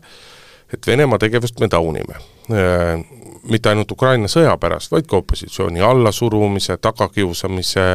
[0.72, 2.18] et Venemaa tegevust me taunime.
[2.52, 3.00] Äh,
[3.48, 7.86] mitte ainult Ukraina sõja pärast, vaid ka opositsiooni allasurumise, tagakiusamise,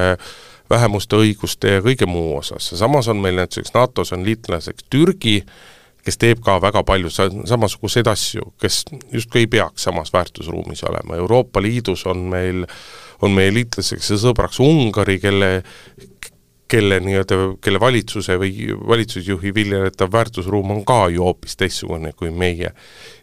[0.71, 5.41] vähemuste õiguste ja kõige muu osas, samas on meil näiteks NATO-s on liitlaseks Türgi,
[6.03, 11.19] kes teeb ka väga palju sa-, samasuguseid asju, kes justkui ei peaks samas väärtusruumis olema,
[11.19, 12.63] Euroopa Liidus on meil,
[13.21, 15.51] on meie liitlaseks ja sõbraks Ungari, kelle,
[16.67, 22.71] kelle nii-öelda, kelle valitsuse või valitsusjuhi viljeletav väärtusruum on ka ju hoopis teistsugune kui meie.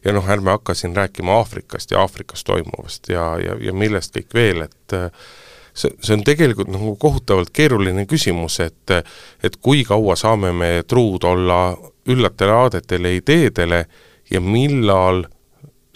[0.04, 4.34] ja noh, ärme hakka siin rääkima Aafrikast ja Aafrikas toimuvast ja, ja, ja millest kõik
[4.34, 4.96] veel, et
[5.74, 8.94] see, see on tegelikult nagu kohutavalt keeruline küsimus, et
[9.42, 11.76] et kui kaua saame me truud olla
[12.06, 13.84] üllatele aadetele, ideedele
[14.30, 15.24] ja millal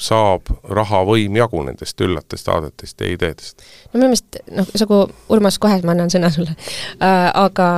[0.01, 3.65] saab rahavõim jagu nendest üllatest aadetest ja ideedest?
[3.93, 5.01] no minu meelest noh, nagu
[5.35, 7.69] Urmas, kohe ma annan sõna sulle äh,, aga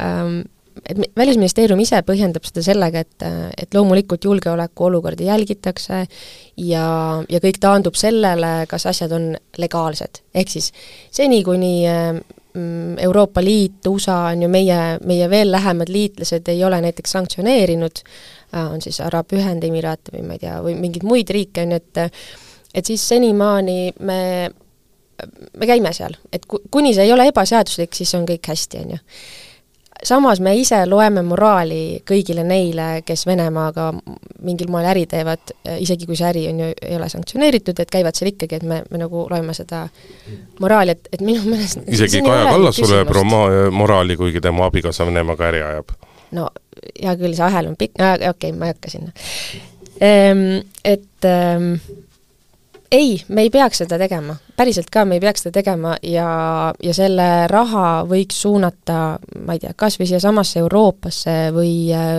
[0.00, 0.38] ähm,
[0.84, 3.24] et Välisministeerium ise põhjendab seda sellega, et,
[3.58, 6.02] et loomulikult julgeolekuolukorda jälgitakse
[6.62, 6.86] ja,
[7.28, 10.22] ja kõik taandub sellele, kas asjad on legaalsed.
[10.34, 10.72] ehk siis
[11.10, 12.20] seni, kuni äh,
[13.02, 18.72] Euroopa Liit, USA on ju meie, meie veel lähemad liitlased ei ole näiteks sanktsioneerinud äh,
[18.72, 22.04] on siis Araabia Ühendemiraate või ma ei tea, või mingeid muid riike, on ju, et
[22.76, 24.20] et siis senimaani me
[25.56, 28.96] me käime seal, et ku-, kuni see ei ole ebaseaduslik, siis on kõik hästi, on
[28.96, 28.98] ju
[30.02, 33.90] samas me ise loeme moraali kõigile neile, kes Venemaaga
[34.46, 38.18] mingil moel äri teevad, isegi kui see äri on ju, ei ole sanktsioneeritud, et käivad
[38.18, 39.86] seal ikkagi, et me, me nagu loeme seda
[40.60, 43.14] moraali, et, et minu meelest isegi Kaja Kallas loeb
[43.72, 45.96] moraali, kuigi tema abikaasa Venemaaga äri ajab?
[46.36, 46.48] no
[47.00, 49.12] hea küll, see ahel on pikk, okei okay,, ma ei hakka sinna
[50.00, 50.60] ehm,.
[50.84, 51.76] Et ehm,
[52.90, 56.28] ei, me ei peaks seda tegema, päriselt ka me ei peaks seda tegema ja,
[56.82, 58.98] ja selle raha võiks suunata,
[59.46, 61.72] ma ei tea, kas või siiasamasse Euroopasse või,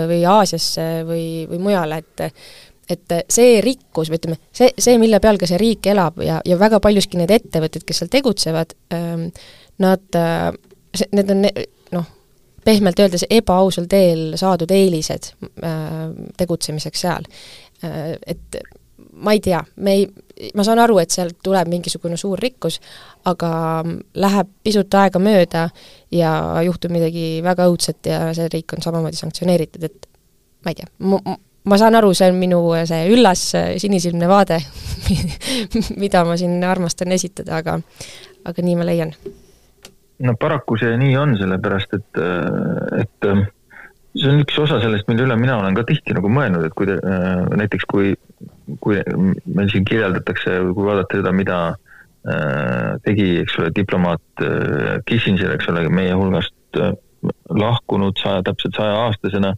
[0.09, 2.31] või Aasiasse või, või mujale, et
[2.87, 6.55] et see rikkus või ütleme, see, see, mille peal ka see riik elab ja, ja
[6.59, 9.25] väga paljuski need ettevõtted, kes seal tegutsevad, ähm,
[9.83, 10.07] nad,
[11.11, 11.43] need on
[11.97, 12.07] noh,
[12.63, 15.91] pehmelt öeldes ebaausal teel saadud eelised äh,
[16.39, 17.27] tegutsemiseks seal.
[17.83, 18.61] Äh, et
[19.23, 20.05] ma ei tea, me ei,
[20.55, 22.79] ma saan aru, et sealt tuleb mingisugune suur rikkus,
[23.29, 23.49] aga
[24.15, 25.67] läheb pisut aega mööda
[26.13, 26.31] ja
[26.67, 30.07] juhtub midagi väga õudset ja see riik on samamoodi sanktsioneeritud, et
[30.65, 30.89] ma ei tea,
[31.67, 33.49] ma saan aru, see on minu see üllas
[33.81, 34.61] sinisilmne vaade
[36.03, 37.79] mida ma siin armastan esitada, aga
[38.47, 39.13] aga nii ma leian.
[40.23, 42.21] no paraku see nii on, sellepärast et,
[43.01, 43.29] et
[44.17, 46.89] see on üks osa sellest, mille üle mina olen ka tihti nagu mõelnud, et kui
[46.89, 46.97] te,
[47.59, 48.15] näiteks kui
[48.83, 48.99] kui
[49.45, 55.69] meil siin kirjeldatakse, kui vaadata seda, mida äh, tegi, eks ole, diplomaat äh, Kissinger, eks
[55.71, 56.93] ole, meie hulgast äh,
[57.49, 59.55] lahkunud saja, täpselt sajaaastasena,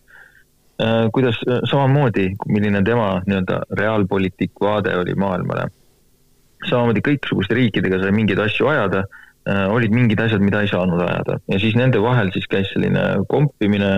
[1.12, 1.36] kuidas
[1.68, 5.66] samamoodi, milline tema nii-öelda reaalpoliitik vaade oli maailmale.
[6.70, 9.02] samamoodi kõiksuguste riikidega sai mingeid asju ajada,
[9.76, 13.92] olid mingid asjad, mida ei saanud ajada ja siis nende vahel siis käis selline kompimine,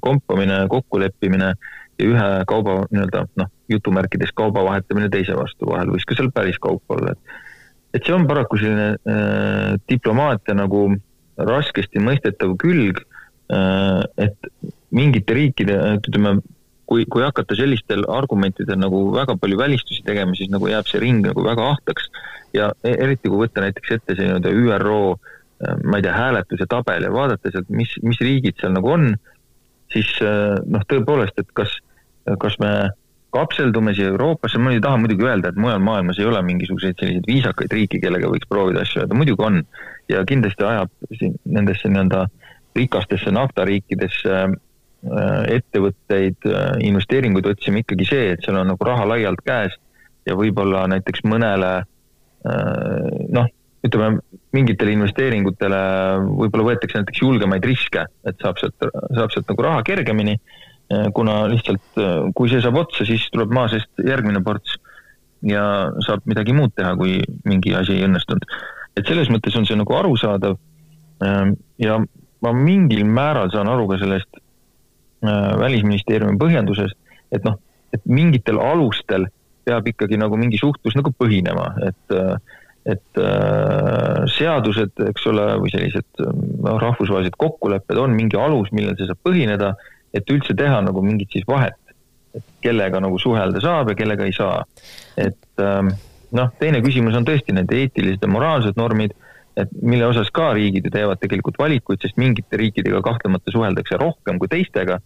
[0.00, 6.16] kompamine, kokkuleppimine ja ühe kauba nii-öelda noh, jutumärkides kauba vahetamine teise vastu vahel võis ka
[6.18, 7.38] seal päris kaup olla, et
[7.96, 10.84] et see on paraku selline äh, diplomaatia nagu
[11.40, 13.00] raskesti mõistetav külg
[13.50, 14.36] äh,, et
[14.94, 16.36] mingite riikide, ütleme,
[16.86, 21.26] kui, kui hakata sellistel argumentidel nagu väga palju välistusi tegema, siis nagu jääb see ring
[21.26, 22.08] nagu väga ahtaks.
[22.54, 26.70] Ja e-, eriti kui võtta näiteks ette see nii-öelda ÜRO äh, ma ei tea, hääletuse
[26.70, 29.12] tabel ja vaadata sealt, mis, mis riigid seal nagu on,
[29.90, 31.74] siis äh, noh, tõepoolest, et kas
[32.38, 32.72] kas me
[33.34, 37.28] kapseldume siia Euroopasse, ma ei taha muidugi öelda, et mujal maailmas ei ole mingisuguseid selliseid
[37.28, 39.62] viisakaid riike, kellega võiks proovida asju ajada, muidugi on.
[40.10, 42.24] ja kindlasti ajab siin nendesse nii-öelda
[42.76, 49.42] rikastesse naftariikidesse äh, ettevõtteid, äh, investeeringuid otsima ikkagi see, et seal on nagu raha laialt
[49.46, 49.76] käes
[50.26, 53.50] ja võib-olla näiteks mõnele äh, noh,
[53.86, 54.18] ütleme
[54.52, 55.82] mingitele investeeringutele
[56.26, 58.76] võib-olla võetakse näiteks julgemaid riske, et saab sealt,
[59.16, 60.36] saab sealt nagu raha kergemini
[61.14, 64.76] kuna lihtsalt, äh, kui see saab otsa, siis tuleb maa seest järgmine ports
[65.46, 65.62] ja
[66.04, 68.44] saab midagi muud teha, kui mingi asi ei õnnestunud.
[68.98, 70.56] et selles mõttes on see nagu arusaadav
[71.24, 72.00] ähm, ja
[72.42, 76.98] ma mingil määral saan aru ka sellest äh, välisministeeriumi põhjendusest,
[77.30, 77.60] et noh,
[77.94, 79.28] et mingitel alustel
[79.64, 82.18] peab ikkagi nagu mingi suhtlus nagu põhinema, et
[82.88, 89.06] et äh, seadused, eks ole, või sellised noh, rahvusvahelised kokkulepped on mingi alus, millel see
[89.06, 89.74] saab põhineda
[90.14, 91.78] et üldse teha nagu mingit siis vahet,
[92.34, 94.64] et kellega nagu suhelda saab ja kellega ei saa.
[95.16, 95.92] et ähm,
[96.36, 99.14] noh, teine küsimus on tõesti need eetilised ja moraalsed normid,
[99.58, 104.38] et mille osas ka riigid ju teevad tegelikult valikuid, sest mingite riikidega kahtlemata suheldakse rohkem
[104.38, 105.00] kui teistega.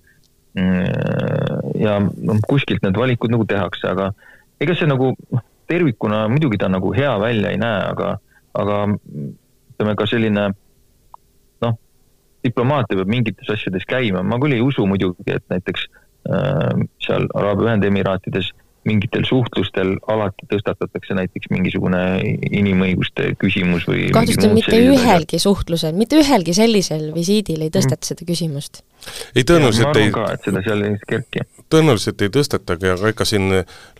[0.55, 4.13] Mm, ja noh, kuskilt need valikud nagu tehakse, aga
[4.63, 8.13] ega see nagu noh, tervikuna muidugi ta nagu hea välja ei näe, aga,
[8.55, 10.51] aga ütleme ka selline
[12.45, 17.73] diplomaatia peab mingites asjades käima, ma küll ei usu muidugi, et näiteks äh, seal Araabia
[17.73, 18.53] Ühendemiraatides
[18.89, 22.01] mingitel suhtlustel alati tõstatatakse näiteks mingisugune
[22.51, 28.09] inimõiguste küsimus või kahtlustan, mitte ühelgi suhtlusel, mitte ühelgi sellisel visiidil ei tõsteta mm.
[28.11, 28.83] seda küsimust.
[29.33, 31.47] ei, tõenäoliselt ei ka, et seda seal ei kerki.
[31.73, 33.49] tõenäoliselt ei tõstetagi, aga ega siin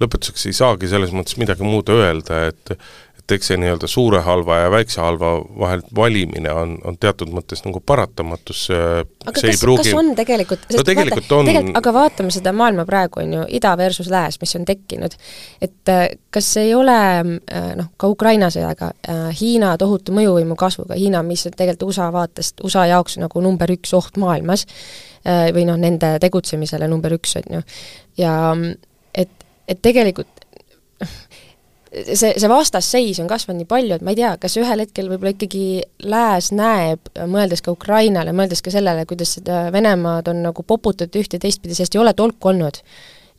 [0.03, 2.77] lõpetuseks ei saagi selles mõttes midagi muud öelda, et
[3.25, 7.63] et eks see nii-öelda suure halva ja väikse halva vahel valimine on, on teatud mõttes
[7.65, 9.87] nagu paratamatus, aga kas, pruugi...
[9.89, 13.47] kas on tegelikult, no tegelikult vaata, on tegelikult, aga vaatame seda maailma praegu, on ju,
[13.57, 15.17] ida versus lääs, mis on tekkinud,
[15.65, 21.01] et äh, kas ei ole äh, noh, ka Ukraina sõjaga, äh, Hiina tohutu mõjuvõimu kasvuga,
[21.01, 24.69] Hiina, mis on tegelikult USA vaatest, USA jaoks nagu number üks oht maailmas,
[25.25, 27.61] või noh, nende tegutsemisele number üks, on ju,
[28.21, 28.35] ja
[29.17, 30.44] et, et tegelikult
[31.95, 35.35] see, see vastasseis on kasvanud nii palju, et ma ei tea, kas ühel hetkel võib-olla
[35.35, 35.65] ikkagi
[36.05, 41.37] lääs näeb, mõeldes ka Ukrainale, mõeldes ka sellele, kuidas seda Venemaad on nagu poputatud üht
[41.37, 42.83] ja teistpidi, sest ei ole tolku olnud,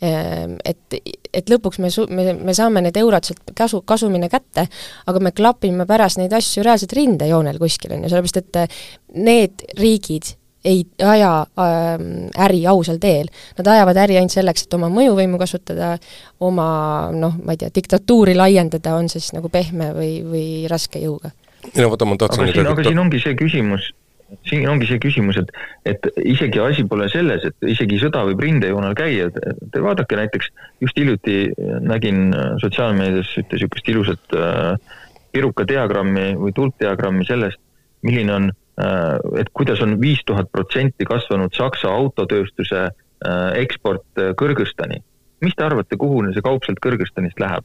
[0.04, 0.98] Ehm, et,
[1.32, 4.66] et lõpuks me su-, me, me saame need eurod sealt kasu, kasumina kätte,
[5.08, 8.76] aga me klapime pärast neid asju reaalselt rindejoonel kuskil, on ju, sellepärast et
[9.16, 10.34] need riigid
[10.66, 12.06] ei aja äh,
[12.46, 13.30] äri ausal teel.
[13.60, 15.96] Nad ajavad äri ainult selleks, et oma mõjuvõimu kasutada,
[16.44, 16.70] oma
[17.16, 21.34] noh, ma ei tea, diktatuuri laiendada, on see siis nagu pehme või, või raske jõuga.
[21.76, 23.88] no vaata, ma tahtsin aga siin, aga siin ongi see küsimus,
[24.50, 25.54] siin ongi see küsimus, et,
[25.94, 30.52] et isegi asi pole selles, et isegi sõda võib rindejoonel käia, te vaadake näiteks,
[30.84, 31.40] just hiljuti
[31.86, 32.30] nägin
[32.62, 35.02] sotsiaalmeedias ühte niisugust ilusat äh,
[35.36, 37.62] piruka diagrammi või tulpdiagrammi sellest,
[38.06, 38.65] milline on äh,,
[39.40, 45.00] et kuidas on viis tuhat protsenti kasvanud Saksa autotööstuse äh, eksport äh, Kõrgõzstani.
[45.42, 47.64] mis te arvate, kuhu see kaup sealt Kõrgõzstanist läheb?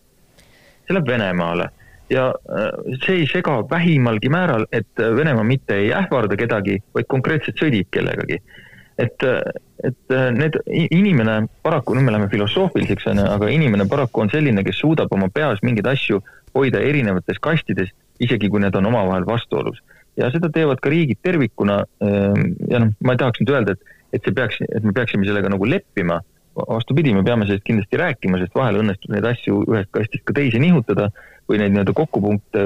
[0.87, 1.71] see läheb Venemaale
[2.11, 7.07] ja äh, see ei sega vähimalgi määral, et äh, Venemaa mitte ei ähvarda kedagi, vaid
[7.09, 8.41] konkreetselt sõdib kellegagi.
[8.99, 9.41] et, äh,
[9.85, 10.59] et need,
[10.91, 15.13] inimene paraku, nüüd me läheme filosoofiliseks, on ju, aga inimene paraku on selline, kes suudab
[15.17, 16.21] oma peas mingeid asju
[16.55, 19.81] hoida erinevates kastides, isegi kui need on omavahel vastuolus.
[20.19, 23.97] Ja seda teevad ka riigid tervikuna ähm, ja noh, ma ei tahaks nüüd öelda, et,
[24.17, 26.21] et see peaks, et me peaksime sellega nagu leppima,
[26.57, 30.61] vastupidi, me peame sellest kindlasti rääkima, sest vahel õnnestub neid asju ühest kastist ka teise
[30.63, 31.09] nihutada
[31.51, 32.65] või neid nii-öelda kokkupunkte,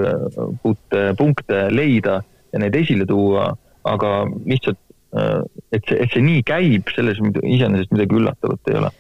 [0.63, 2.21] punkte, punkte leida
[2.53, 3.51] ja neid esile tuua,
[3.89, 4.13] aga
[4.49, 4.81] lihtsalt,
[5.17, 5.41] äh,
[5.77, 8.93] et see, et see nii käib, selles iseenesest midagi üllatavat ei ole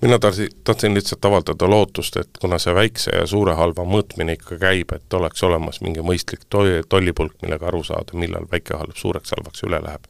[0.00, 4.58] mina tahtsin, tahtsin lihtsalt avaldada lootust, et kuna see väikse ja suure halva mõõtmine ikka
[4.60, 9.34] käib, et oleks olemas mingi mõistlik to-, tollipulk, millega aru saada, millal väike halb suureks
[9.36, 10.06] halvaks üle läheb.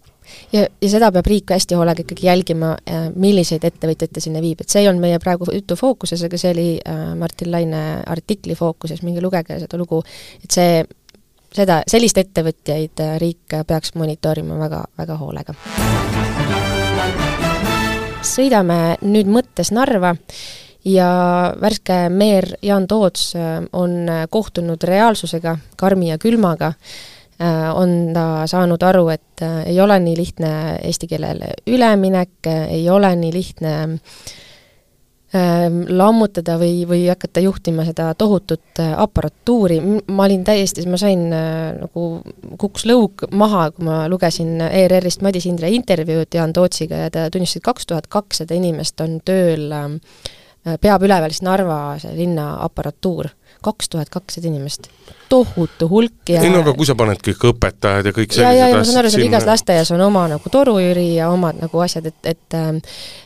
[0.52, 4.60] Ja, ja seda peab riik hästi hoolega ikkagi jälgima, äh, milliseid ettevõtjaid ta sinna viib,
[4.60, 8.56] et see ei olnud meie praegu jutu fookuses, aga see oli äh, Martin Laine artikli
[8.58, 10.02] fookuses, minge lugege seda lugu,
[10.44, 10.84] et see,
[11.56, 15.56] seda, selliseid ettevõtjaid äh, riik peaks monitoorima väga, väga hoolega.
[18.22, 20.14] Sõidame nüüd mõttes Narva
[20.88, 21.10] ja
[21.60, 23.32] värske meer Jaan Toots
[23.72, 26.72] on kohtunud reaalsusega, karmi ja külmaga.
[27.38, 30.48] Äh, on ta saanud aru, et äh, ei ole nii lihtne
[30.82, 33.92] eesti keelele üleminek, ei ole nii lihtne ähm,
[35.32, 39.76] lammutada või, või hakata juhtima seda tohutut äh, aparatuuri,
[40.08, 42.04] ma olin täiesti, ma sain nagu,
[42.56, 47.60] kukkus lõug maha, kui ma lugesin ERR-ist Madis Indre intervjuud Jaan Tootsiga ja ta tunnistas,
[47.60, 49.68] et kaks tuhat kakssada inimest on tööl,
[50.80, 53.28] peab üleval siis Narva see linna aparatuur.
[53.62, 54.88] kaks tuhat kakssada inimest,
[55.28, 58.52] tohutu hulk ja ei no aga kui sa paned kõik õpetajad ja kõik sellised ja,
[58.54, 61.82] ja, ja ma saan aru, seal igas lasteaias on oma nagu torujüri ja omad nagu
[61.82, 62.78] asjad, et, et ähm,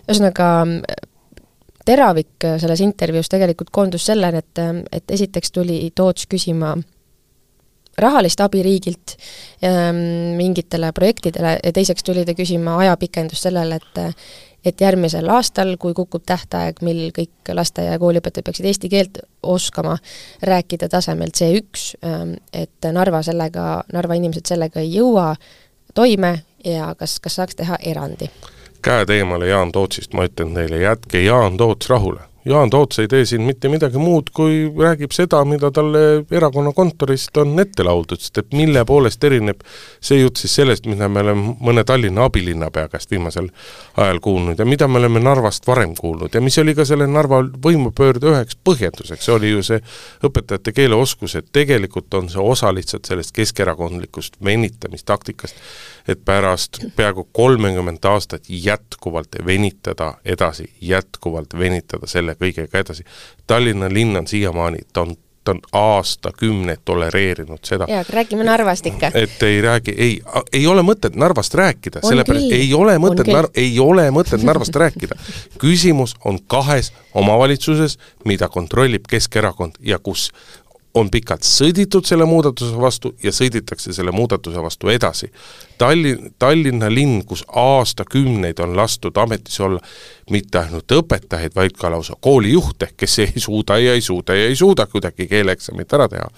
[0.09, 0.49] ühesõnaga
[1.85, 6.77] teravik selles intervjuus tegelikult koondus sellele, et, ähm, et esiteks tuli Toots küsima
[7.99, 9.17] rahalist abi riigilt
[9.65, 14.03] ähm, mingitele projektidele ja teiseks tuli ta küsima ajapikendust sellele, et
[14.63, 19.97] et järgmisel aastal, kui kukub tähtaeg, mil kõik lasteaia- ja kooliõpetajad peaksid eesti keelt oskama,
[20.43, 25.35] rääkida tasemel C1, ähm, et Narva sellega, Narva inimesed sellega ei jõua
[25.95, 28.31] toime ja kas, kas saaks teha erandi?
[28.83, 33.25] Käed eemale Jaan Tootsist, ma ütlen teile, jätke Jaan Toots rahule Jaan Toots ei tee
[33.25, 38.41] siin mitte midagi muud, kui räägib seda, mida talle erakonna kontorist on ette lauldud, sest
[38.43, 39.63] et mille poolest erineb
[40.03, 43.47] see jutt siis sellest, mida me oleme mõne Tallinna abilinnapea käest viimasel
[43.95, 47.45] ajal kuulnud ja mida me oleme Narvast varem kuulnud ja mis oli ka selle Narva
[47.63, 49.79] võimupöörde üheks põhjenduseks, oli ju see
[50.27, 55.63] õpetajate keeleoskus, et tegelikult on see osa lihtsalt sellest keskerakondlikust venitamistaktikast,
[56.09, 63.05] et pärast peaaegu kolmekümmet aastat jätkuvalt venitada edasi, jätkuvalt venitada selle kõigega edasi.
[63.47, 67.87] Tallinna linn on siiamaani, ta on ta on aastakümneid tolereerinud seda.
[67.89, 69.11] jaa, aga räägime Narvast ikka.
[69.15, 70.21] et ei räägi, ei,
[70.53, 75.19] ei ole mõtet Narvast rääkida, sellepärast ei ole mõtet ei ole mõtet Narvast rääkida.
[75.59, 80.31] küsimus on kahes omavalitsuses, mida kontrollib Keskerakond ja kus
[80.95, 85.31] on pikalt sõditud selle muudatuse vastu ja sõditakse selle muudatuse vastu edasi.
[85.79, 89.81] Tallinn, Tallinna linn, kus aastakümneid on lastud ametis olla
[90.31, 94.57] mitte ainult õpetajaid, vaid ka lausa koolijuhte, kes ei suuda ja ei suuda ja ei
[94.57, 96.29] suuda kuidagi keeleeksamit ära teha.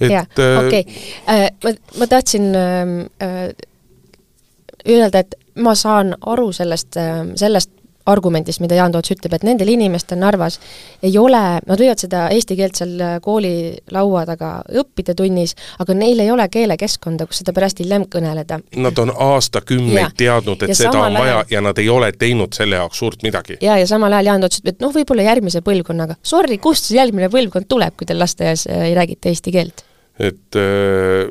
[0.00, 0.84] jaa, äh, okei,
[1.28, 3.50] äh, ma, ma tahtsin ähm, äh,
[4.88, 7.70] öelda, et ma saan aru sellest, ähm, sellest
[8.06, 10.58] argumendist, mida Jaan Toots ütleb, et nendel inimestel Narvas
[11.04, 13.52] ei ole, nad võivad seda eesti keelt seal äh, kooli
[13.94, 14.50] laua taga
[14.82, 18.60] õppida tunnis, aga neil ei ole keelekeskkonda, kus seda pärast hiljem kõneleda.
[18.82, 21.50] Nad on aastakümneid teadnud, et ja seda on vaja ajal...
[21.56, 23.58] ja nad ei ole teinud selle jaoks suurt midagi.
[23.64, 26.18] jaa, ja samal ajal Jaan Toots ütleb, et noh, võib-olla järgmise põlvkonnaga.
[26.26, 29.84] Sorry, kust see järgmine põlvkond tuleb, kui teil lasteaias äh, ei räägita eesti keelt?
[30.16, 31.28] et äh,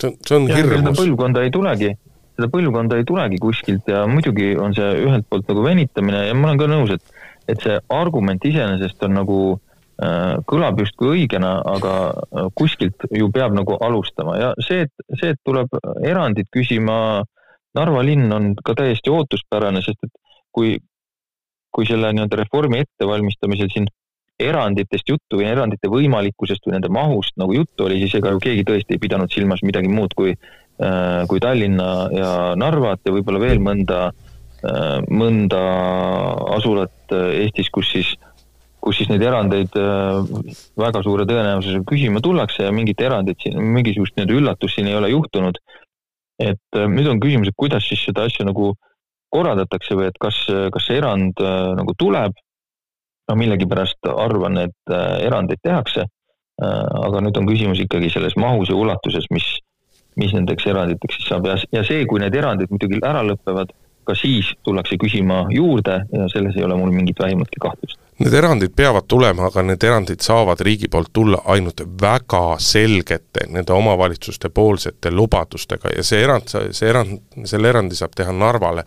[0.00, 0.98] see on, see on hirmus.
[0.98, 1.94] põlvkonda ei tulegi
[2.34, 6.50] seda põlvkonda ei tulegi kuskilt ja muidugi on see ühelt poolt nagu venitamine ja ma
[6.50, 7.20] olen ka nõus, et,
[7.50, 13.54] et see argument iseenesest on nagu äh, kõlab justkui õigena, aga äh, kuskilt ju peab
[13.56, 14.38] nagu alustama.
[14.40, 17.22] Ja see, et, see, et tuleb erandit küsima,
[17.74, 20.12] Narva linn on ka täiesti ootuspärane, sest et
[20.54, 20.76] kui,
[21.74, 23.88] kui selle nii-öelda reformi ettevalmistamisel siin
[24.38, 28.64] eranditest juttu või erandite võimalikkusest või nende mahust nagu juttu oli, siis ega ju keegi
[28.66, 30.34] tõesti ei pidanud silmas midagi muud kui,
[31.30, 34.08] kui Tallinna ja Narvat ja võib-olla veel mõnda,
[34.66, 35.60] äh, mõnda
[36.56, 38.10] asulat äh, Eestis, kus siis,
[38.82, 39.72] kus siis neid erandeid
[40.76, 45.08] väga suure tõenäosusega küsima tullakse ja mingit erandit siin, mingisugust nii-öelda üllatust siin ei ole
[45.14, 45.62] juhtunud.
[46.42, 48.72] et nüüd on küsimus, et kuidas siis seda asja nagu
[49.32, 50.40] korraldatakse või et kas,
[50.74, 51.38] kas see erand
[51.78, 52.34] nagu tuleb
[53.28, 58.72] ma millegipärast arvan, et äh, erandeid tehakse, äh, aga nüüd on küsimus ikkagi selles mahus
[58.72, 59.46] ja ulatuses, mis,
[60.20, 63.72] mis nendeks eranditeks siis saab ja, ja see, kui need erandid muidugi ära lõpevad,
[64.04, 67.98] ka siis tullakse küsima juurde ja selles ei ole mul mingit vähimatki kahtlust.
[68.18, 73.74] Need erandid peavad tulema, aga need erandid saavad riigi poolt tulla ainult väga selgete nende
[73.74, 78.84] omavalitsuste poolsete lubadustega ja see erand, see erand, selle erandi saab teha Narvale,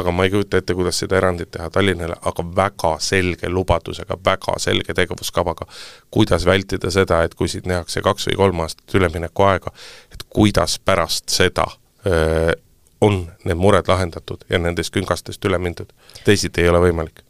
[0.00, 4.56] aga ma ei kujuta ette, kuidas seda erandit teha Tallinnale, aga väga selge lubadusega, väga
[4.64, 5.68] selge tegevuskavaga,
[6.10, 9.74] kuidas vältida seda, et kui siit nähakse kaks või kolm aastat üleminekuaega,
[10.20, 11.66] et kuidas pärast seda
[12.06, 12.52] öö,
[13.00, 15.92] on need mured lahendatud ja nendest küngastest üle mindud,
[16.24, 17.22] teisiti ei ole võimalik.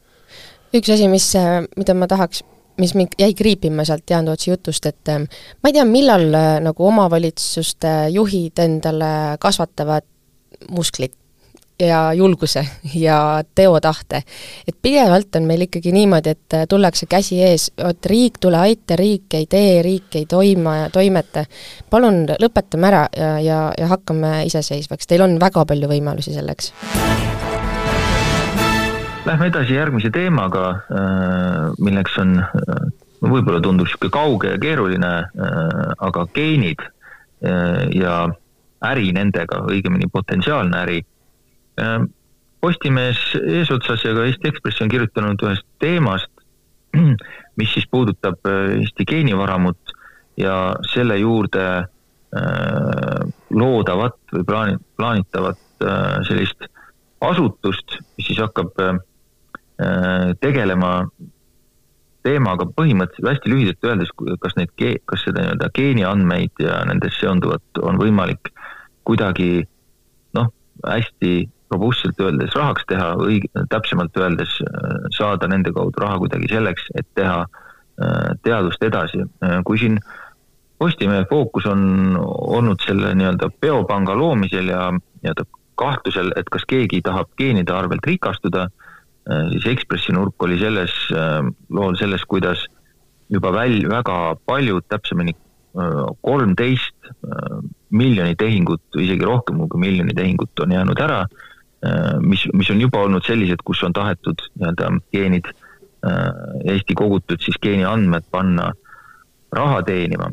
[0.74, 1.28] üks asi, mis,
[1.76, 2.42] mida ma tahaks,
[2.80, 6.26] mis mind jäi kriipima sealt Jaan Tootsi jutust, et ma ei tea, millal
[6.64, 10.06] nagu omavalitsuste juhid endale kasvatavad
[10.70, 11.14] musklit
[11.80, 12.64] ja julguse
[12.94, 14.22] ja teotahte.
[14.68, 19.34] et pidevalt on meil ikkagi niimoodi, et tullakse käsi ees, vot riik, tule aita, riik
[19.34, 21.44] ei tee, riik ei toima ja toimeta.
[21.90, 26.72] palun lõpetame ära ja, ja, ja hakkame iseseisvaks, teil on väga palju võimalusi selleks.
[29.26, 32.86] Lähme edasi järgmise teemaga, äh, milleks on, äh,
[33.20, 36.82] võib-olla tundub niisugune kauge ja keeruline, äh, aga geenid
[37.96, 38.14] ja
[38.84, 40.98] äri nendega, õigemini potentsiaalne äri
[42.60, 46.28] Postimees eesotsas ja ka Eesti Ekspress on kirjutanud ühest teemast,
[47.58, 49.94] mis siis puudutab äh, Eesti geenivaramut
[50.40, 55.66] ja selle juurde äh, loodavat või plaani, plaanitavat
[56.28, 56.66] sellist
[57.24, 58.74] asutust, mis siis hakkab
[60.44, 60.90] tegelema
[62.26, 64.10] teemaga põhimõtteliselt hästi lühidalt öeldes,
[64.42, 64.72] kas neid,
[65.08, 68.52] kas seda nii-öelda geeniandmeid ja nendest seonduvat on võimalik
[69.08, 69.64] kuidagi
[70.36, 70.50] noh,
[70.84, 71.32] hästi
[71.70, 77.06] robustselt öeldes rahaks teha, õig-, täpsemalt öeldes äh, saada nende kaudu raha kuidagi selleks, et
[77.18, 79.24] teha äh, teadust edasi.
[79.44, 80.00] Äh, kui siin
[80.80, 85.44] Postimehe fookus on olnud selle nii-öelda biopanga loomisel ja nii-öelda
[85.76, 88.62] kahtlusel, et kas keegi tahab geenide arvelt rikastuda,
[89.52, 90.94] siis Ekspressi nurk oli selles,
[91.68, 92.62] lool selles, kuidas
[93.28, 94.16] juba väl-, väga
[94.48, 95.36] paljud, täpsemini
[96.24, 97.12] kolmteist
[97.92, 101.26] miljoni tehingut, isegi rohkem kui miljoni tehingut on jäänud ära
[102.20, 105.48] mis, mis on juba olnud sellised, kus on tahetud nii-öelda geenid,
[106.04, 106.26] äh,
[106.74, 108.70] Eesti kogutud siis geeniandmed panna
[109.56, 110.30] raha teenima.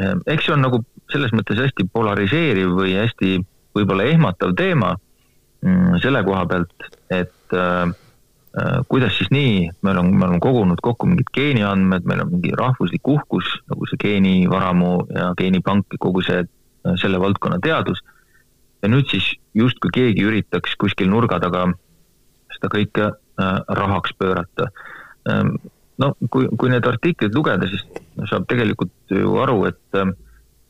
[0.00, 0.82] Äh, eks see on nagu
[1.12, 3.38] selles mõttes hästi polariseeriv või hästi
[3.78, 4.96] võib-olla ehmatav teema
[5.62, 7.94] mm, selle koha pealt, et äh,
[8.90, 13.06] kuidas siis nii, me oleme, me oleme kogunud kokku mingid geeniandmed, meil on mingi rahvuslik
[13.06, 16.42] uhkus, nagu see geenivaramu ja geenipank ja kogu see,
[16.98, 18.02] selle valdkonna teadus
[18.82, 21.66] ja nüüd siis justkui keegi üritaks kuskil nurga taga
[22.54, 24.70] seda kõike äh, rahaks pöörata.
[25.30, 25.56] Ähm,
[25.98, 27.84] no kui, kui need artiklid lugeda, siis
[28.30, 30.14] saab tegelikult ju aru, et ähm,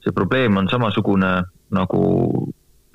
[0.05, 1.33] see probleem on samasugune
[1.75, 2.03] nagu,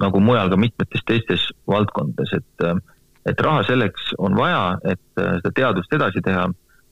[0.01, 2.83] nagu mujal ka mitmetes teistes valdkondades, et, ähm,
[3.29, 6.49] et raha selleks on vaja, et äh, seda teadust edasi teha,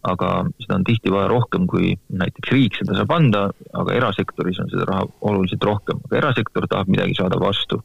[0.09, 0.29] aga
[0.63, 3.43] seda on tihti vaja rohkem, kui näiteks riik seda saab anda,
[3.77, 7.83] aga erasektoris on seda raha oluliselt rohkem, aga erasektor tahab midagi saada vastu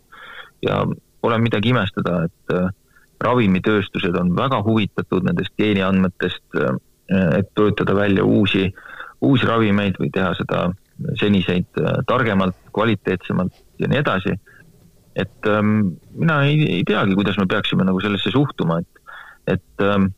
[0.62, 0.82] ja
[1.20, 2.68] pole midagi imestada, et äh,
[3.24, 6.76] ravimitööstused on väga huvitatud nendest geeniandmetest, äh,
[7.38, 8.68] et töötada välja uusi,
[9.24, 10.66] uusi ravimeid või teha seda
[11.20, 14.36] seniseid äh, targemalt, kvaliteetsemalt ja nii edasi.
[15.16, 19.14] et ähm, mina ei, ei teagi, kuidas me peaksime nagu sellesse suhtuma, et,
[19.54, 20.10] et ähm,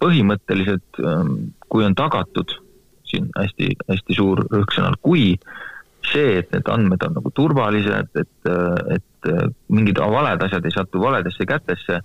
[0.00, 1.34] põhimõtteliselt ähm,
[1.68, 2.54] kui on tagatud,
[3.04, 5.34] siin hästi, hästi suur rõhksõnal kui,
[6.10, 8.50] see, et need andmed on nagu turvalised, et,
[8.96, 9.30] et
[9.72, 12.00] mingid valed asjad ei satu valedesse kätesse,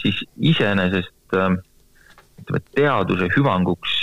[0.00, 0.20] siis
[0.52, 3.94] iseenesest ütleme, teaduse hüvanguks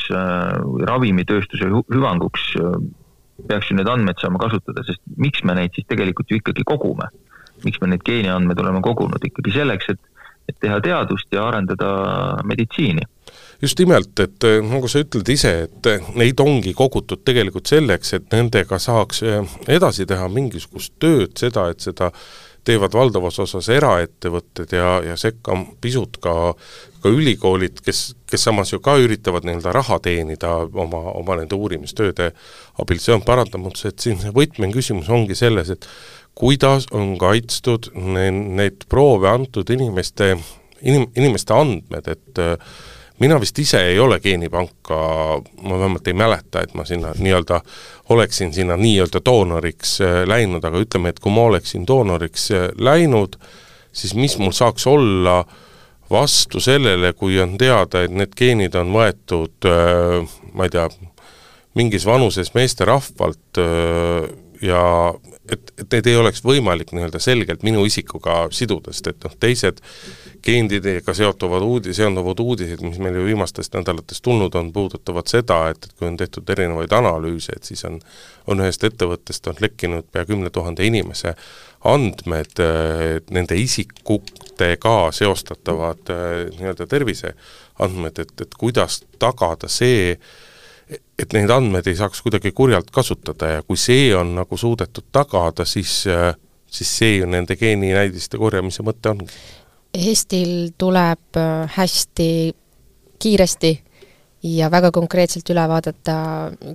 [0.88, 2.54] ravimitööstuse hüvanguks
[3.47, 7.10] peaks ju need andmed saama kasutada, sest miks me neid siis tegelikult ju ikkagi kogume?
[7.62, 9.99] miks me neid geeniandmeid oleme kogunud, ikkagi selleks, et,
[10.49, 11.91] et teha teadust ja arendada
[12.47, 13.06] meditsiini
[13.62, 18.16] just nimelt, et eh, nagu sa ütled ise, et eh, neid ongi kogutud tegelikult selleks,
[18.18, 22.12] et nendega saaks eh, edasi teha mingisugust tööd, seda, et seda
[22.66, 26.53] teevad valdavas osas eraettevõtted ja, ja sekka pisut ka,
[27.01, 32.32] ka ülikoolid, kes, kes samas ju ka üritavad nii-öelda raha teenida oma, oma nende uurimistööde
[32.82, 35.89] abil, see on paratamatult, et siin see võtmeküsimus ongi selles, et
[36.38, 38.30] kuidas on kaitstud ne,
[38.62, 40.36] neid proove antud inimeste,
[40.86, 42.76] inim-, inimeste andmed, et äh,
[43.22, 44.97] mina vist ise ei ole geenipanka,
[45.61, 47.61] ma vähemalt ei mäleta, et ma sinna nii-öelda
[48.09, 53.38] oleksin sinna nii-öelda doonoriks äh, läinud, aga ütleme, et kui ma oleksin doonoriks äh, läinud,
[53.93, 55.43] siis mis mul saaks olla
[56.11, 60.89] vastu sellele, kui on teada, et need geenid on võetud äh, ma ei tea,
[61.78, 63.59] mingis vanuses meesterahvalt
[64.61, 64.82] ja
[65.47, 69.80] et, et need ei oleks võimalik nii-öelda selgelt minu isikuga siduda, sest et noh, teised
[70.44, 75.86] geendidega seotuvad uudi-, seonduvad uudised, mis meil ju viimastest nädalatest tulnud on, puudutavad seda, et,
[75.86, 78.00] et kui on tehtud erinevaid analüüse, et siis on
[78.50, 81.36] on ühest ettevõttest on lekkinud pea kümne tuhande inimese
[81.92, 82.62] andmed,
[83.34, 86.12] nende isikutega seostatavad
[86.58, 90.16] nii-öelda terviseandmed, et, et kuidas tagada see,
[90.92, 95.66] et neid andmeid ei saaks kuidagi kurjalt kasutada ja kui see on nagu suudetud tagada,
[95.66, 96.04] siis
[96.72, 99.28] siis see ju nende geeninäidiste korjamise mõte ongi
[99.92, 102.28] Eestil tuleb äh, hästi
[103.22, 103.72] kiiresti
[104.44, 106.16] ja väga konkreetselt üle vaadata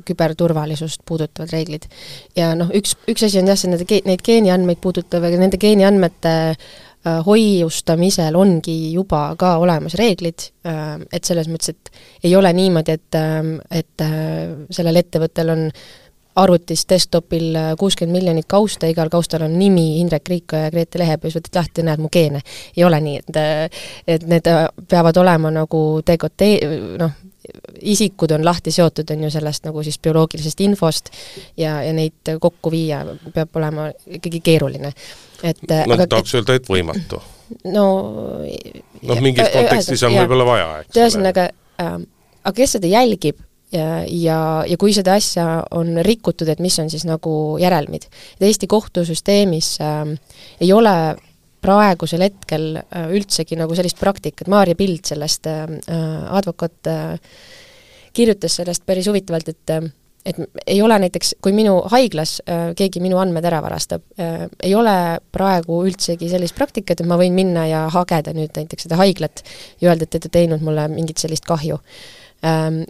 [0.06, 1.88] küberturvalisust puudutavad reeglid.
[2.36, 6.34] ja noh, üks, üks asi on jah, see nende, neid geeniandmeid puudutav, aga nende geeniandmete
[6.52, 13.00] äh, hoiustamisel ongi juba ka olemas reeglid, äh, et selles mõttes, et ei ole niimoodi,
[13.00, 13.20] et,
[13.80, 14.08] et
[14.76, 15.70] sellel ettevõttel on
[16.36, 21.36] arvutis desktopil äh, kuuskümmend miljonit kausta, igal kaustal on nimi Indrek Riiko ja Grete Lehepõis,
[21.38, 22.42] võtad lahti ja näed mu geene.
[22.76, 26.50] ei ole nii, et äh, et need äh, peavad olema nagu dekote-,
[27.00, 27.14] noh,
[27.80, 31.10] isikud on lahti seotud, on ju, sellest nagu siis bioloogilisest infost
[31.56, 33.00] ja, ja neid kokku viia
[33.34, 34.92] peab olema ikkagi keeruline.
[35.42, 37.22] et no aga, tahaks öelda, et võimatu.
[37.72, 37.86] no
[38.42, 41.04] noh, mingis kontekstis on võib-olla vaja, eks ole.
[41.04, 41.48] ühesõnaga
[41.80, 41.98] äh,,
[42.42, 43.40] aga kes seda jälgib,
[43.76, 45.46] ja, ja, kui seda asja
[45.76, 48.08] on rikutud, et mis on siis nagu järelmid.
[48.36, 50.14] et Eesti kohtusüsteemis äh,
[50.60, 50.96] ei ole
[51.66, 57.20] praegusel hetkel äh, üldsegi nagu sellist praktikat, Maarja Pild sellest äh,, äh advokaat äh,,
[58.16, 59.88] kirjutas sellest päris huvitavalt, et äh,
[60.26, 64.74] et ei ole näiteks, kui minu haiglas äh, keegi minu andmed ära varastab äh,, ei
[64.74, 64.94] ole
[65.32, 69.44] praegu üldsegi sellist praktikat, et ma võin minna ja hageda nüüd näiteks seda haiglat
[69.80, 72.25] ja öelda, et te olete teinud mulle mingit sellist kahju Ehm,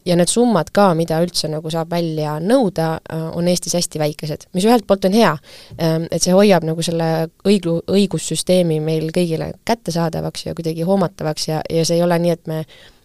[0.06, 4.46] ja need summad ka, mida üldse nagu saab välja nõuda, äh, on Eestis hästi väikesed,
[4.56, 5.32] mis ühelt poolt on hea,
[5.78, 11.62] ehm, et see hoiab nagu selle õiglu-, õigussüsteemi meil kõigile kättesaadavaks ja kuidagi hoomatavaks ja,
[11.70, 12.62] ja see ei ole nii, et me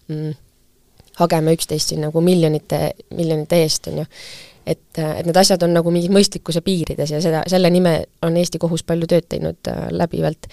[0.10, 0.34] mm,
[1.22, 2.82] hageme üksteist siin nagu miljonite,
[3.16, 4.06] miljonite eest, on ju.
[4.66, 8.38] et, äh, et need asjad on nagu mingi mõistlikkuse piirides ja seda, selle nime on
[8.38, 10.48] Eesti Kohus palju tööd teinud äh, läbivalt.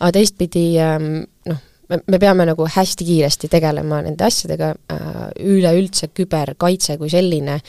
[0.00, 6.10] aga teistpidi ähm, noh, me, me peame nagu hästi kiiresti tegelema nende asjadega äh,, üleüldse
[6.14, 7.60] küberkaitse kui selline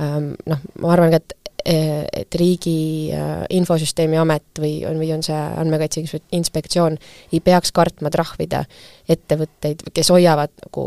[0.00, 5.24] ähm,, noh, ma arvan ka, et et Riigi äh, Infosüsteemi Amet või on, või on
[5.26, 6.04] see Andmekaitse
[6.36, 6.94] Inspektsioon,
[7.32, 8.62] ei peaks kartma trahvida
[9.10, 10.86] ettevõtteid, kes hoiavad nagu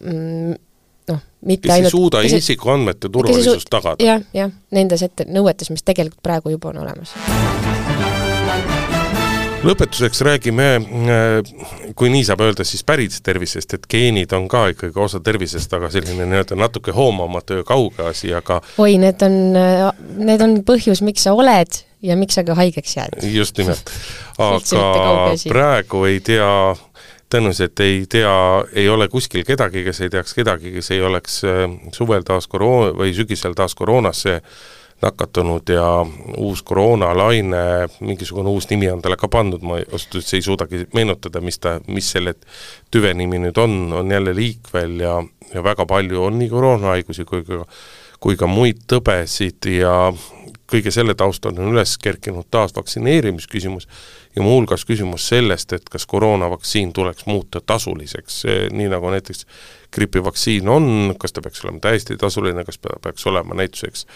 [0.00, 0.56] mm,
[1.12, 4.16] noh, mitte kes ainult ei suuda isikuandmete turvalisust tagada ja,.
[4.16, 7.12] jah, jah, nendes ette, nõuetes, mis tegelikult praegu juba on olemas
[9.66, 15.00] lõpetuseks räägime, äh, kui nii saab öelda, siis päris tervisest, et geenid on ka ikkagi
[15.02, 19.38] osa tervisest, aga selline nii-öelda natuke hoomamatu ja kauge asi, aga oi, need on,
[20.22, 23.18] need on põhjus, miks sa oled ja miks sa ka haigeks jääd.
[23.34, 23.90] just nimelt.
[24.50, 26.50] aga praegu ei tea
[27.28, 28.34] tõenäoliselt ei tea,
[28.72, 32.94] ei ole kuskil kedagi, kes ei teaks kedagi, kes ei oleks äh, suvel taas koroona
[32.96, 34.40] või sügisel taas koroonasse
[35.02, 40.42] nakatunud ja uus koroonalaine, mingisugune uus nimi on talle ka pandud, ma ausalt öeldes ei
[40.42, 42.34] suudagi meenutada, mis ta, mis selle
[42.90, 45.20] tüve nimi nüüd on, on jälle liikvel ja,
[45.54, 47.62] ja väga palju on nii koroonahaigusi kui ka
[48.18, 50.10] kui ka muid tõbesid ja
[50.68, 53.86] kõige selle taustal on üles kerkinud taas vaktsineerimisküsimus
[54.36, 58.42] ja muuhulgas küsimus sellest, et kas koroonavaktsiin tuleks muuta tasuliseks,
[58.74, 59.46] nii nagu näiteks
[59.94, 64.06] gripivaktsiin on, kas ta peaks olema täiesti tasuline, kas ta peaks olema näituseks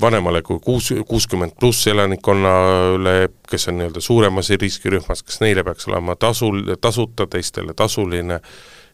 [0.00, 6.16] vanemale kui kuus, kuuskümmend pluss elanikkonnale, kes on nii-öelda suuremas riskirühmas, kas neile peaks olema
[6.16, 8.40] tasul, tasuta, teistele tasuline,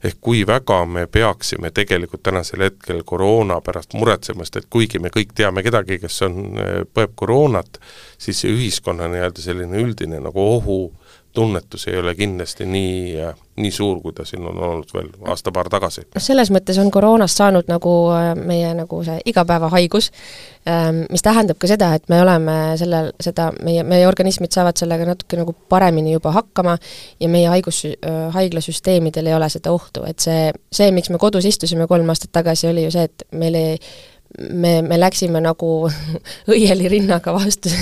[0.04, 5.10] ehk kui väga me peaksime tegelikult tänasel hetkel koroona pärast muretsema, sest et kuigi me
[5.10, 6.38] kõik teame kedagi, kes on,
[6.94, 7.80] põeb koroonat,
[8.18, 10.78] siis see ühiskonna nii-öelda selline üldine nagu ohu
[11.34, 13.16] tunnetus ei ole kindlasti nii,
[13.56, 16.04] nii suur, kui ta siin on olnud veel aasta-paar tagasi.
[16.14, 20.10] noh, selles mõttes on koroonast saanud nagu äh, meie nagu see igapäevahaigus,
[20.70, 25.10] ähm, mis tähendab ka seda, et me oleme sellel, seda, meie, meie organismid saavad sellega
[25.10, 26.78] natuke nagu paremini juba hakkama
[27.20, 31.50] ja meie haigus, äh, haiglasüsteemidel ei ole seda ohtu, et see, see, miks me kodus
[31.50, 33.78] istusime kolm aastat tagasi, oli ju see, et meil ei
[34.38, 35.70] me, me läksime nagu
[36.54, 37.72] õieli rinnaga vastu,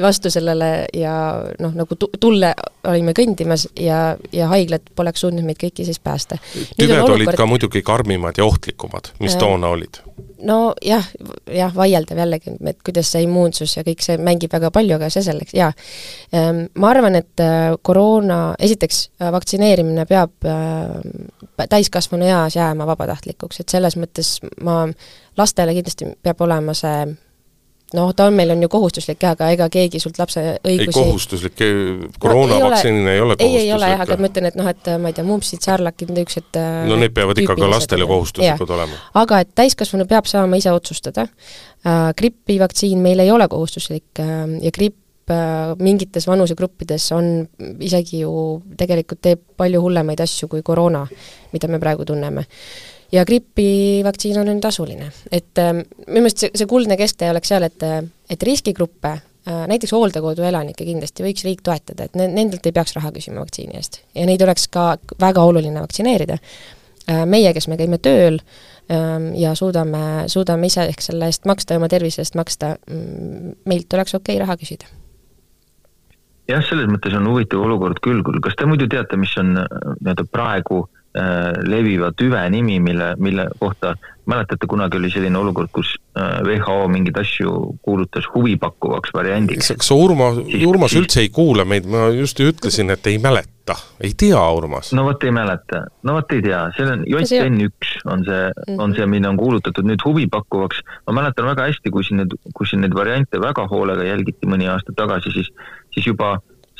[0.00, 1.14] vastu sellele ja
[1.62, 2.52] noh, nagu tulle
[2.88, 6.38] olime kõndimas ja, ja haiglad poleks suutnud meid kõiki siis päästa.
[6.76, 7.20] tüved olukord...
[7.20, 10.02] olid ka muidugi karmimad ja ohtlikumad, mis äh, toona olid?
[10.42, 11.06] nojah,
[11.54, 15.22] jah, vaieldav jällegi, et kuidas see immuunsus ja kõik see mängib väga palju, aga see
[15.22, 15.70] selleks, jaa.
[16.34, 20.34] Ehm, ma arvan, et äh, koroona, esiteks äh, vaktsineerimine peab
[21.70, 24.82] täiskasvanu eas jääma vabatahtlikuks, et selles mõttes ma
[25.36, 27.12] lastele kindlasti peab olema see
[27.96, 30.96] noh, ta on, meil on ju kohustuslik jah, aga ega keegi sult lapse õigusi ei
[30.96, 31.64] kohustuslik,
[32.22, 33.58] koroonavaktsiinina no, ei ole kohustuslik.
[33.60, 36.12] ei, ei ole jah, aga ma ütlen, et noh, et ma ei tea, mumpsid, saarlakid,
[36.14, 38.98] niisugused äh, no need peavad ikka ka lastele kohustuslikud olema.
[39.22, 44.72] aga et täiskasvanu peab saama ise otsustada äh,, gripivaktsiin meil ei ole kohustuslik äh, ja
[44.74, 47.32] gripp äh, mingites vanusegruppides on
[47.80, 48.32] isegi ju
[48.78, 51.04] tegelikult teeb palju hullemaid asju kui koroona,
[51.52, 52.48] mida me praegu tunneme
[53.12, 55.10] ja gripivaktsiin on tasuline.
[55.32, 57.84] et äh, minu meelest see, see kuldne kesktee oleks seal, et,
[58.30, 62.96] et riskigruppe äh,, näiteks hooldekodu elanikke kindlasti võiks riik toetada, et ne-, nendelt ei peaks
[62.96, 64.02] raha küsima vaktsiini eest.
[64.14, 67.26] ja neid oleks ka väga oluline vaktsineerida äh,.
[67.26, 71.82] Meie, kes me käime tööl äh, ja suudame, suudame ise ehk selle eest maksta ja
[71.82, 74.88] oma tervise eest maksta, mm, meilt oleks okei okay raha küsida
[76.48, 80.28] jah, selles mõttes on huvitav olukord küll, kas te muidu teate, mis on äh, nii-öelda
[80.32, 81.01] praegu äh, Äh,
[81.68, 83.94] leviva tüve nimi, mille, mille kohta,
[84.26, 89.72] mäletate, kunagi oli selline olukord, kus äh, WHO mingeid asju kuulutas huvipakkuvaks variandiks.
[89.78, 90.30] kas Urma,
[90.66, 94.92] Urmas üldse ei kuula meid, ma just ju ütlesin, et ei mäleta, ei tea, Urmas.
[94.94, 99.10] no vot ei mäleta, no vot ei tea, see on JN1 on see, on see,
[99.10, 100.84] mille on kuulutatud nüüd huvipakkuvaks.
[101.10, 104.70] ma mäletan väga hästi, kui siin nüüd, kui siin neid variante väga hoolega jälgiti mõni
[104.70, 105.52] aasta tagasi, siis,
[105.90, 106.36] siis juba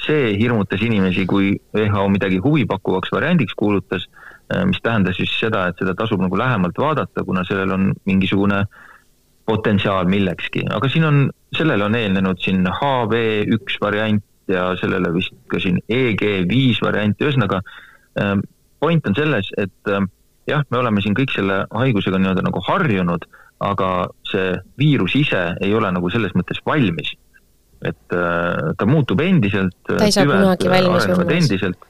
[0.06, 4.21] see hirmutas inimesi, kui WHO midagi huvipakkuvaks variandiks kuulutas Äh,
[4.68, 8.62] mis tähendas siis seda, et seda tasub nagu lähemalt vaadata, kuna sellel on mingisugune
[9.48, 11.22] potentsiaal millekski, aga siin on,
[11.56, 17.62] sellele on eelnenud siin HV1 variant ja sellele vist ka siin EG5 variant, ühesõnaga
[18.20, 18.36] äh,
[18.82, 20.06] point on selles, et äh,
[20.50, 23.26] jah, me oleme siin kõik selle haigusega nii-öelda nagu harjunud,
[23.62, 23.90] aga
[24.26, 27.14] see viirus ise ei ole nagu selles mõttes valmis.
[27.82, 28.14] et
[28.78, 30.14] ta muutub endiselt, tüved
[30.70, 31.80] arenevad endiselt,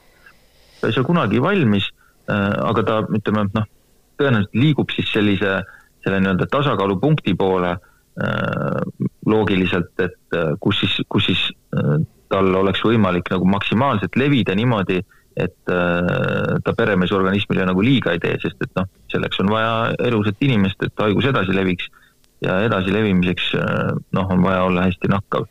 [0.80, 1.91] ta ei saa kunagi valmis Äh,
[2.30, 3.64] aga ta, ütleme noh,
[4.20, 5.60] tõenäoliselt liigub siis sellise,
[6.04, 11.48] selle nii-öelda tasakaalupunkti poole äh, loogiliselt, et äh, kus siis, kus siis
[12.32, 15.02] tal oleks võimalik nagu maksimaalselt levida niimoodi,
[15.36, 19.72] et ta peremees organismile nagu liiga ei tee, sest et noh, selleks on vaja
[20.04, 21.88] elusat inimest, et haigus edasi leviks
[22.44, 23.54] ja edasilevimiseks
[24.12, 25.46] noh, on vaja olla hästi nakkav.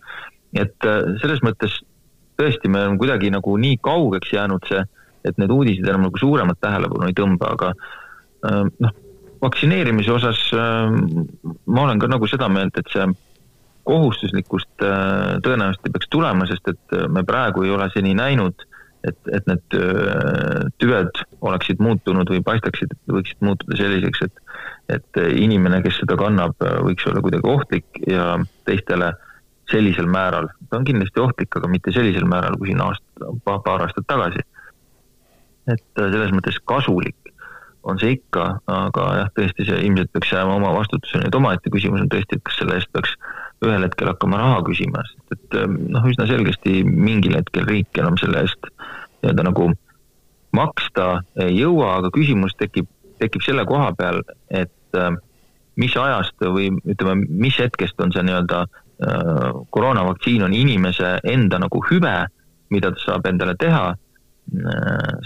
[0.53, 0.89] et
[1.21, 1.79] selles mõttes
[2.41, 4.81] tõesti, me oleme kuidagi nagu nii kaugeks jäänud see
[5.27, 8.95] et need uudised enam nagu suuremat tähelepanu ei tõmba, aga äh, noh,
[9.43, 10.95] vaktsineerimise osas äh,
[11.65, 13.07] ma olen ka nagu seda meelt, et see
[13.89, 18.67] kohustuslikkust äh, tõenäoliselt ei peaks tulema, sest et me praegu ei ole seni näinud,
[19.07, 19.77] et, et need
[20.77, 24.47] tüved oleksid muutunud või paistaksid, võiksid muutuda selliseks, et
[24.91, 28.33] et inimene, kes seda kannab, võiks olla kuidagi ohtlik ja
[28.67, 29.13] teistele
[29.71, 34.07] sellisel määral, ta on kindlasti ohtlik, aga mitte sellisel määral kui siin aasta, paar aastat
[34.09, 34.43] tagasi
[35.69, 37.15] et äh, selles mõttes kasulik
[37.83, 42.03] on see ikka, aga jah, tõesti see ilmselt peaks jääma oma vastutusele, nüüd omaette küsimus
[42.03, 43.15] on tõesti, et kas selle eest peaks
[43.65, 48.17] ühel hetkel hakkama raha küsima, sest et ähm, noh, üsna selgesti mingil hetkel riik enam
[48.21, 48.69] selle eest
[49.21, 49.71] nii-öelda nagu
[50.57, 51.07] maksta
[51.41, 52.89] ei jõua, aga küsimus tekib,
[53.21, 55.13] tekib selle koha peal, et äh,
[55.81, 61.81] mis ajast või ütleme, mis hetkest on see nii-öelda äh, koroonavaktsiin on inimese enda nagu
[61.89, 62.15] hüve,
[62.73, 63.91] mida ta saab endale teha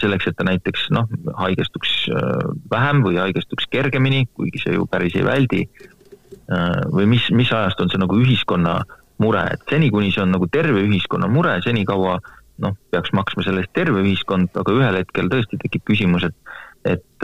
[0.02, 1.10] selleks, et ta näiteks noh,
[1.40, 7.30] haigestuks äh, vähem või haigestuks kergemini, kuigi see ju päris ei väldi, äh, või mis,
[7.34, 8.78] mis ajast on see nagu ühiskonna
[9.24, 12.20] mure, et seni, kuni see on nagu terve ühiskonna mure, senikaua
[12.62, 16.38] noh, peaks maksma selle eest terve ühiskond, aga ühel hetkel tõesti tekib küsimus, et
[16.86, 17.24] et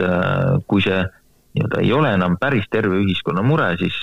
[0.66, 0.96] kui see
[1.54, 3.94] nii-öelda ei ole enam päris terve ühiskonna mure, siis,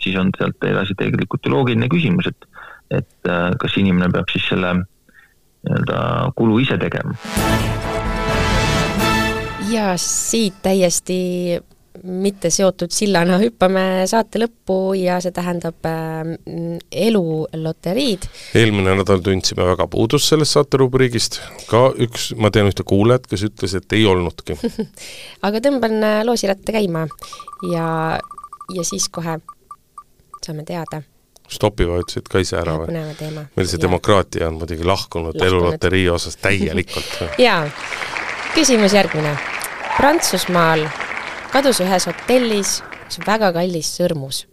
[0.00, 2.48] siis on sealt edasi tegelikult ju loogiline küsimus, et
[2.96, 3.28] et
[3.60, 4.70] kas inimene peab siis selle
[5.64, 7.16] nii-öelda kulu ise tegema.
[9.70, 11.20] Ja siit täiesti
[12.02, 16.34] mitte seotud sillana hüppame saate lõppu ja see tähendab äh,
[16.90, 18.26] eluloteriid.
[18.58, 21.38] eelmine nädal tundsime väga puudust sellest saaterubriigist,
[21.70, 24.58] ka üks, ma tean ühte kuulajat, kes ütles, et ei olnudki.
[25.46, 27.06] Aga tõmban äh, loosiratta käima
[27.70, 27.88] ja,
[28.74, 29.38] ja siis kohe
[30.44, 31.04] saame teada
[31.50, 32.94] stopi vajutasid ka ise ära või?
[33.56, 35.46] meil see demokraatia on muidugi lahkunud, lahkunud.
[35.46, 37.66] eluloterii osas täielikult jaa,
[38.54, 39.36] küsimus järgmine.
[39.94, 40.88] Prantsusmaal
[41.52, 44.44] kadus ühes hotellis üks väga kallis sõrmus.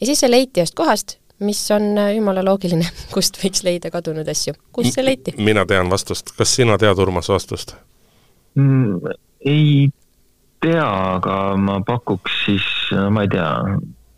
[0.00, 4.28] ja siis see leiti ühest kohast, mis on äh, jumala loogiline, kust võiks leida kadunud
[4.28, 4.54] asju.
[4.72, 5.34] kust see leiti?
[5.38, 7.76] mina tean vastust, kas sina tead, Urmas, vastust
[8.54, 9.14] mm,?
[9.46, 9.90] ei
[10.64, 10.88] tea,
[11.18, 12.66] aga ma pakuks siis,
[13.14, 13.52] ma ei tea,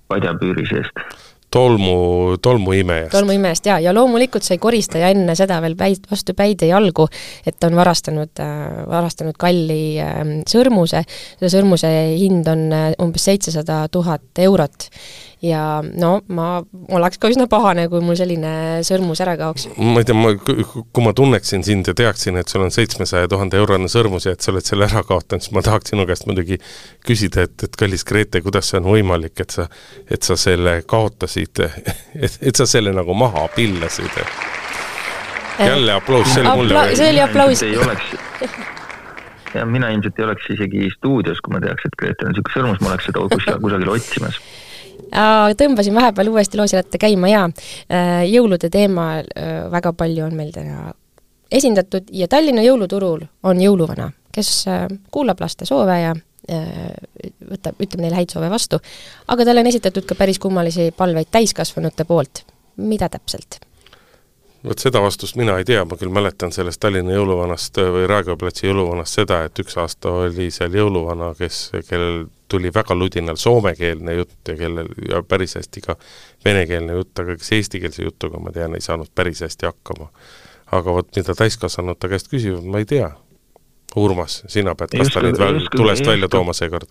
[0.09, 1.05] padjapüüri seest
[1.51, 3.13] tolmu, tolmuimejast.
[3.13, 7.09] tolmuimejast jaa, ja loomulikult sai koristaja enne seda veel päid, vastu päid ja jalgu,
[7.47, 10.21] et on varastanud äh,, varastanud kalli äh,
[10.51, 11.03] sõrmuse,
[11.39, 11.91] selle sõrmuse
[12.21, 14.91] hind on äh, umbes seitsesada tuhat eurot
[15.43, 16.49] ja no ma
[16.93, 18.53] oleks ka üsna pahane, kui mul selline
[18.87, 19.69] sõrmus ära kaoks.
[19.79, 23.57] ma ei tea, ma, kui ma tunneksin sind ja teaksin, et sul on seitsmesaja tuhande
[23.61, 26.61] eurone sõrmus ja et sa oled selle ära kaotanud, siis ma tahaks sinu käest muidugi
[27.07, 29.69] küsida, et, et kallis Grete, kuidas see on võimalik, et sa,
[30.11, 31.65] et sa selle kaotasid,
[32.25, 34.21] et, et sa selle nagu maha pillasid?
[35.61, 37.63] jälle aplaus, see oli mulle see oli aplaus.
[39.55, 42.83] ja mina ilmselt ei oleks isegi stuudios, kui ma teaks, et Grete on niisugune sõrmus,
[42.85, 44.41] ma oleks seda kusagil, kusagil otsimas
[45.11, 50.93] tõmbasin vahepeal uuesti loosiratta käima ja äh, jõulude teema äh, väga palju on meil täna
[51.51, 56.17] esindatud ja Tallinna jõuluturul on jõuluvana, kes äh, kuulab laste soove ja
[56.51, 58.81] võtab, ütleb neile häid soove vastu,
[59.31, 62.43] aga talle on esitatud ka päris kummalisi palveid täiskasvanute poolt.
[62.77, 63.61] mida täpselt?
[64.65, 68.67] Vot seda vastust mina ei tea, ma küll mäletan sellest Tallinna jõuluvanast või Raekoja platsi
[68.69, 74.53] jõuluvanast seda, et üks aasta oli seal jõuluvana, kes, kellel tuli väga ludinal soomekeelne jutt
[74.53, 75.97] ja kellel, ja päris hästi ka
[76.45, 80.11] venekeelne jutt, aga kes eestikeelse jutuga, ma tean, ei saanud päris hästi hakkama.
[80.71, 83.11] aga vot mida täiskasvanud ta käest küsivad, ma ei tea.
[83.99, 86.87] Urmas, sina pead, kas ta nüüd tulest välja tooma seekord?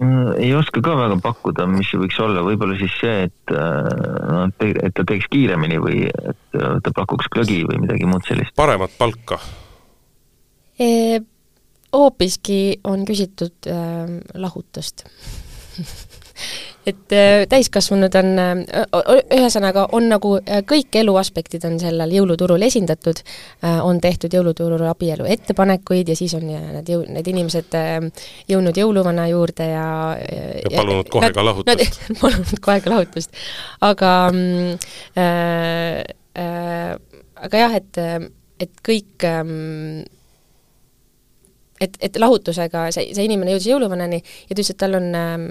[0.00, 4.48] Mm, ei oska ka väga pakkuda, mis see võiks olla, võib-olla siis see, et noh,
[4.58, 8.54] et ta teeks kiiremini või et äh, ta pakuks glögi või midagi muud sellist.
[8.58, 9.38] paremat palka
[10.80, 11.20] e?
[11.92, 15.04] hoopiski on küsitud äh, lahutust
[16.86, 18.62] et äh, täiskasvanud on äh,,
[19.38, 23.22] ühesõnaga on nagu äh, kõik eluaspektid on sellel jõuluturul esindatud
[23.62, 27.76] on tehtud jõuluturul abielu ettepanekuid ja siis on need jõu-, need inimesed
[28.50, 29.86] jõudnud jõuluvana juurde ja
[30.18, 32.00] ja, palunud kohe ka lahutust.
[32.20, 33.42] palunud kohe ka lahutust.
[33.80, 34.74] aga mm,
[35.18, 36.02] äh,
[36.38, 36.96] äh,
[37.46, 38.02] aga jah, et,
[38.62, 39.42] et kõik äh,
[41.82, 45.50] et, et lahutusega see, see inimene jõudis jõuluvanani ja ta ütles, et tal on ähm,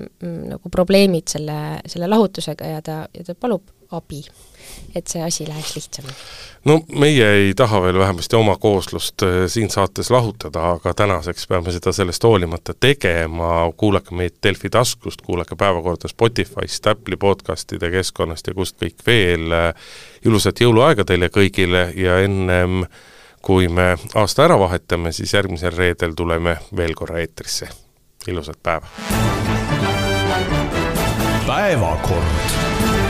[0.54, 1.60] nagu probleemid selle,
[1.90, 4.22] selle lahutusega ja ta, ja ta palub abi,
[4.96, 6.14] et see asi läheks lihtsamini.
[6.70, 11.76] no meie ei taha veel vähemasti oma kooslust äh, siin saates lahutada, aga tänaseks peame
[11.76, 18.56] seda sellest hoolimata tegema, kuulake meid Delfi taskust, kuulake päevakorda Spotify'st, Apple'i podcastide keskkonnast ja
[18.56, 19.52] kust kõik veel,
[20.26, 23.02] ilusat jõuluaega teile kõigile ja ennem äh,
[23.42, 27.70] kui me aasta ära vahetame, siis järgmisel reedel tuleme veel korra eetrisse.
[28.28, 28.88] ilusat päeva!
[31.48, 33.01] päevakord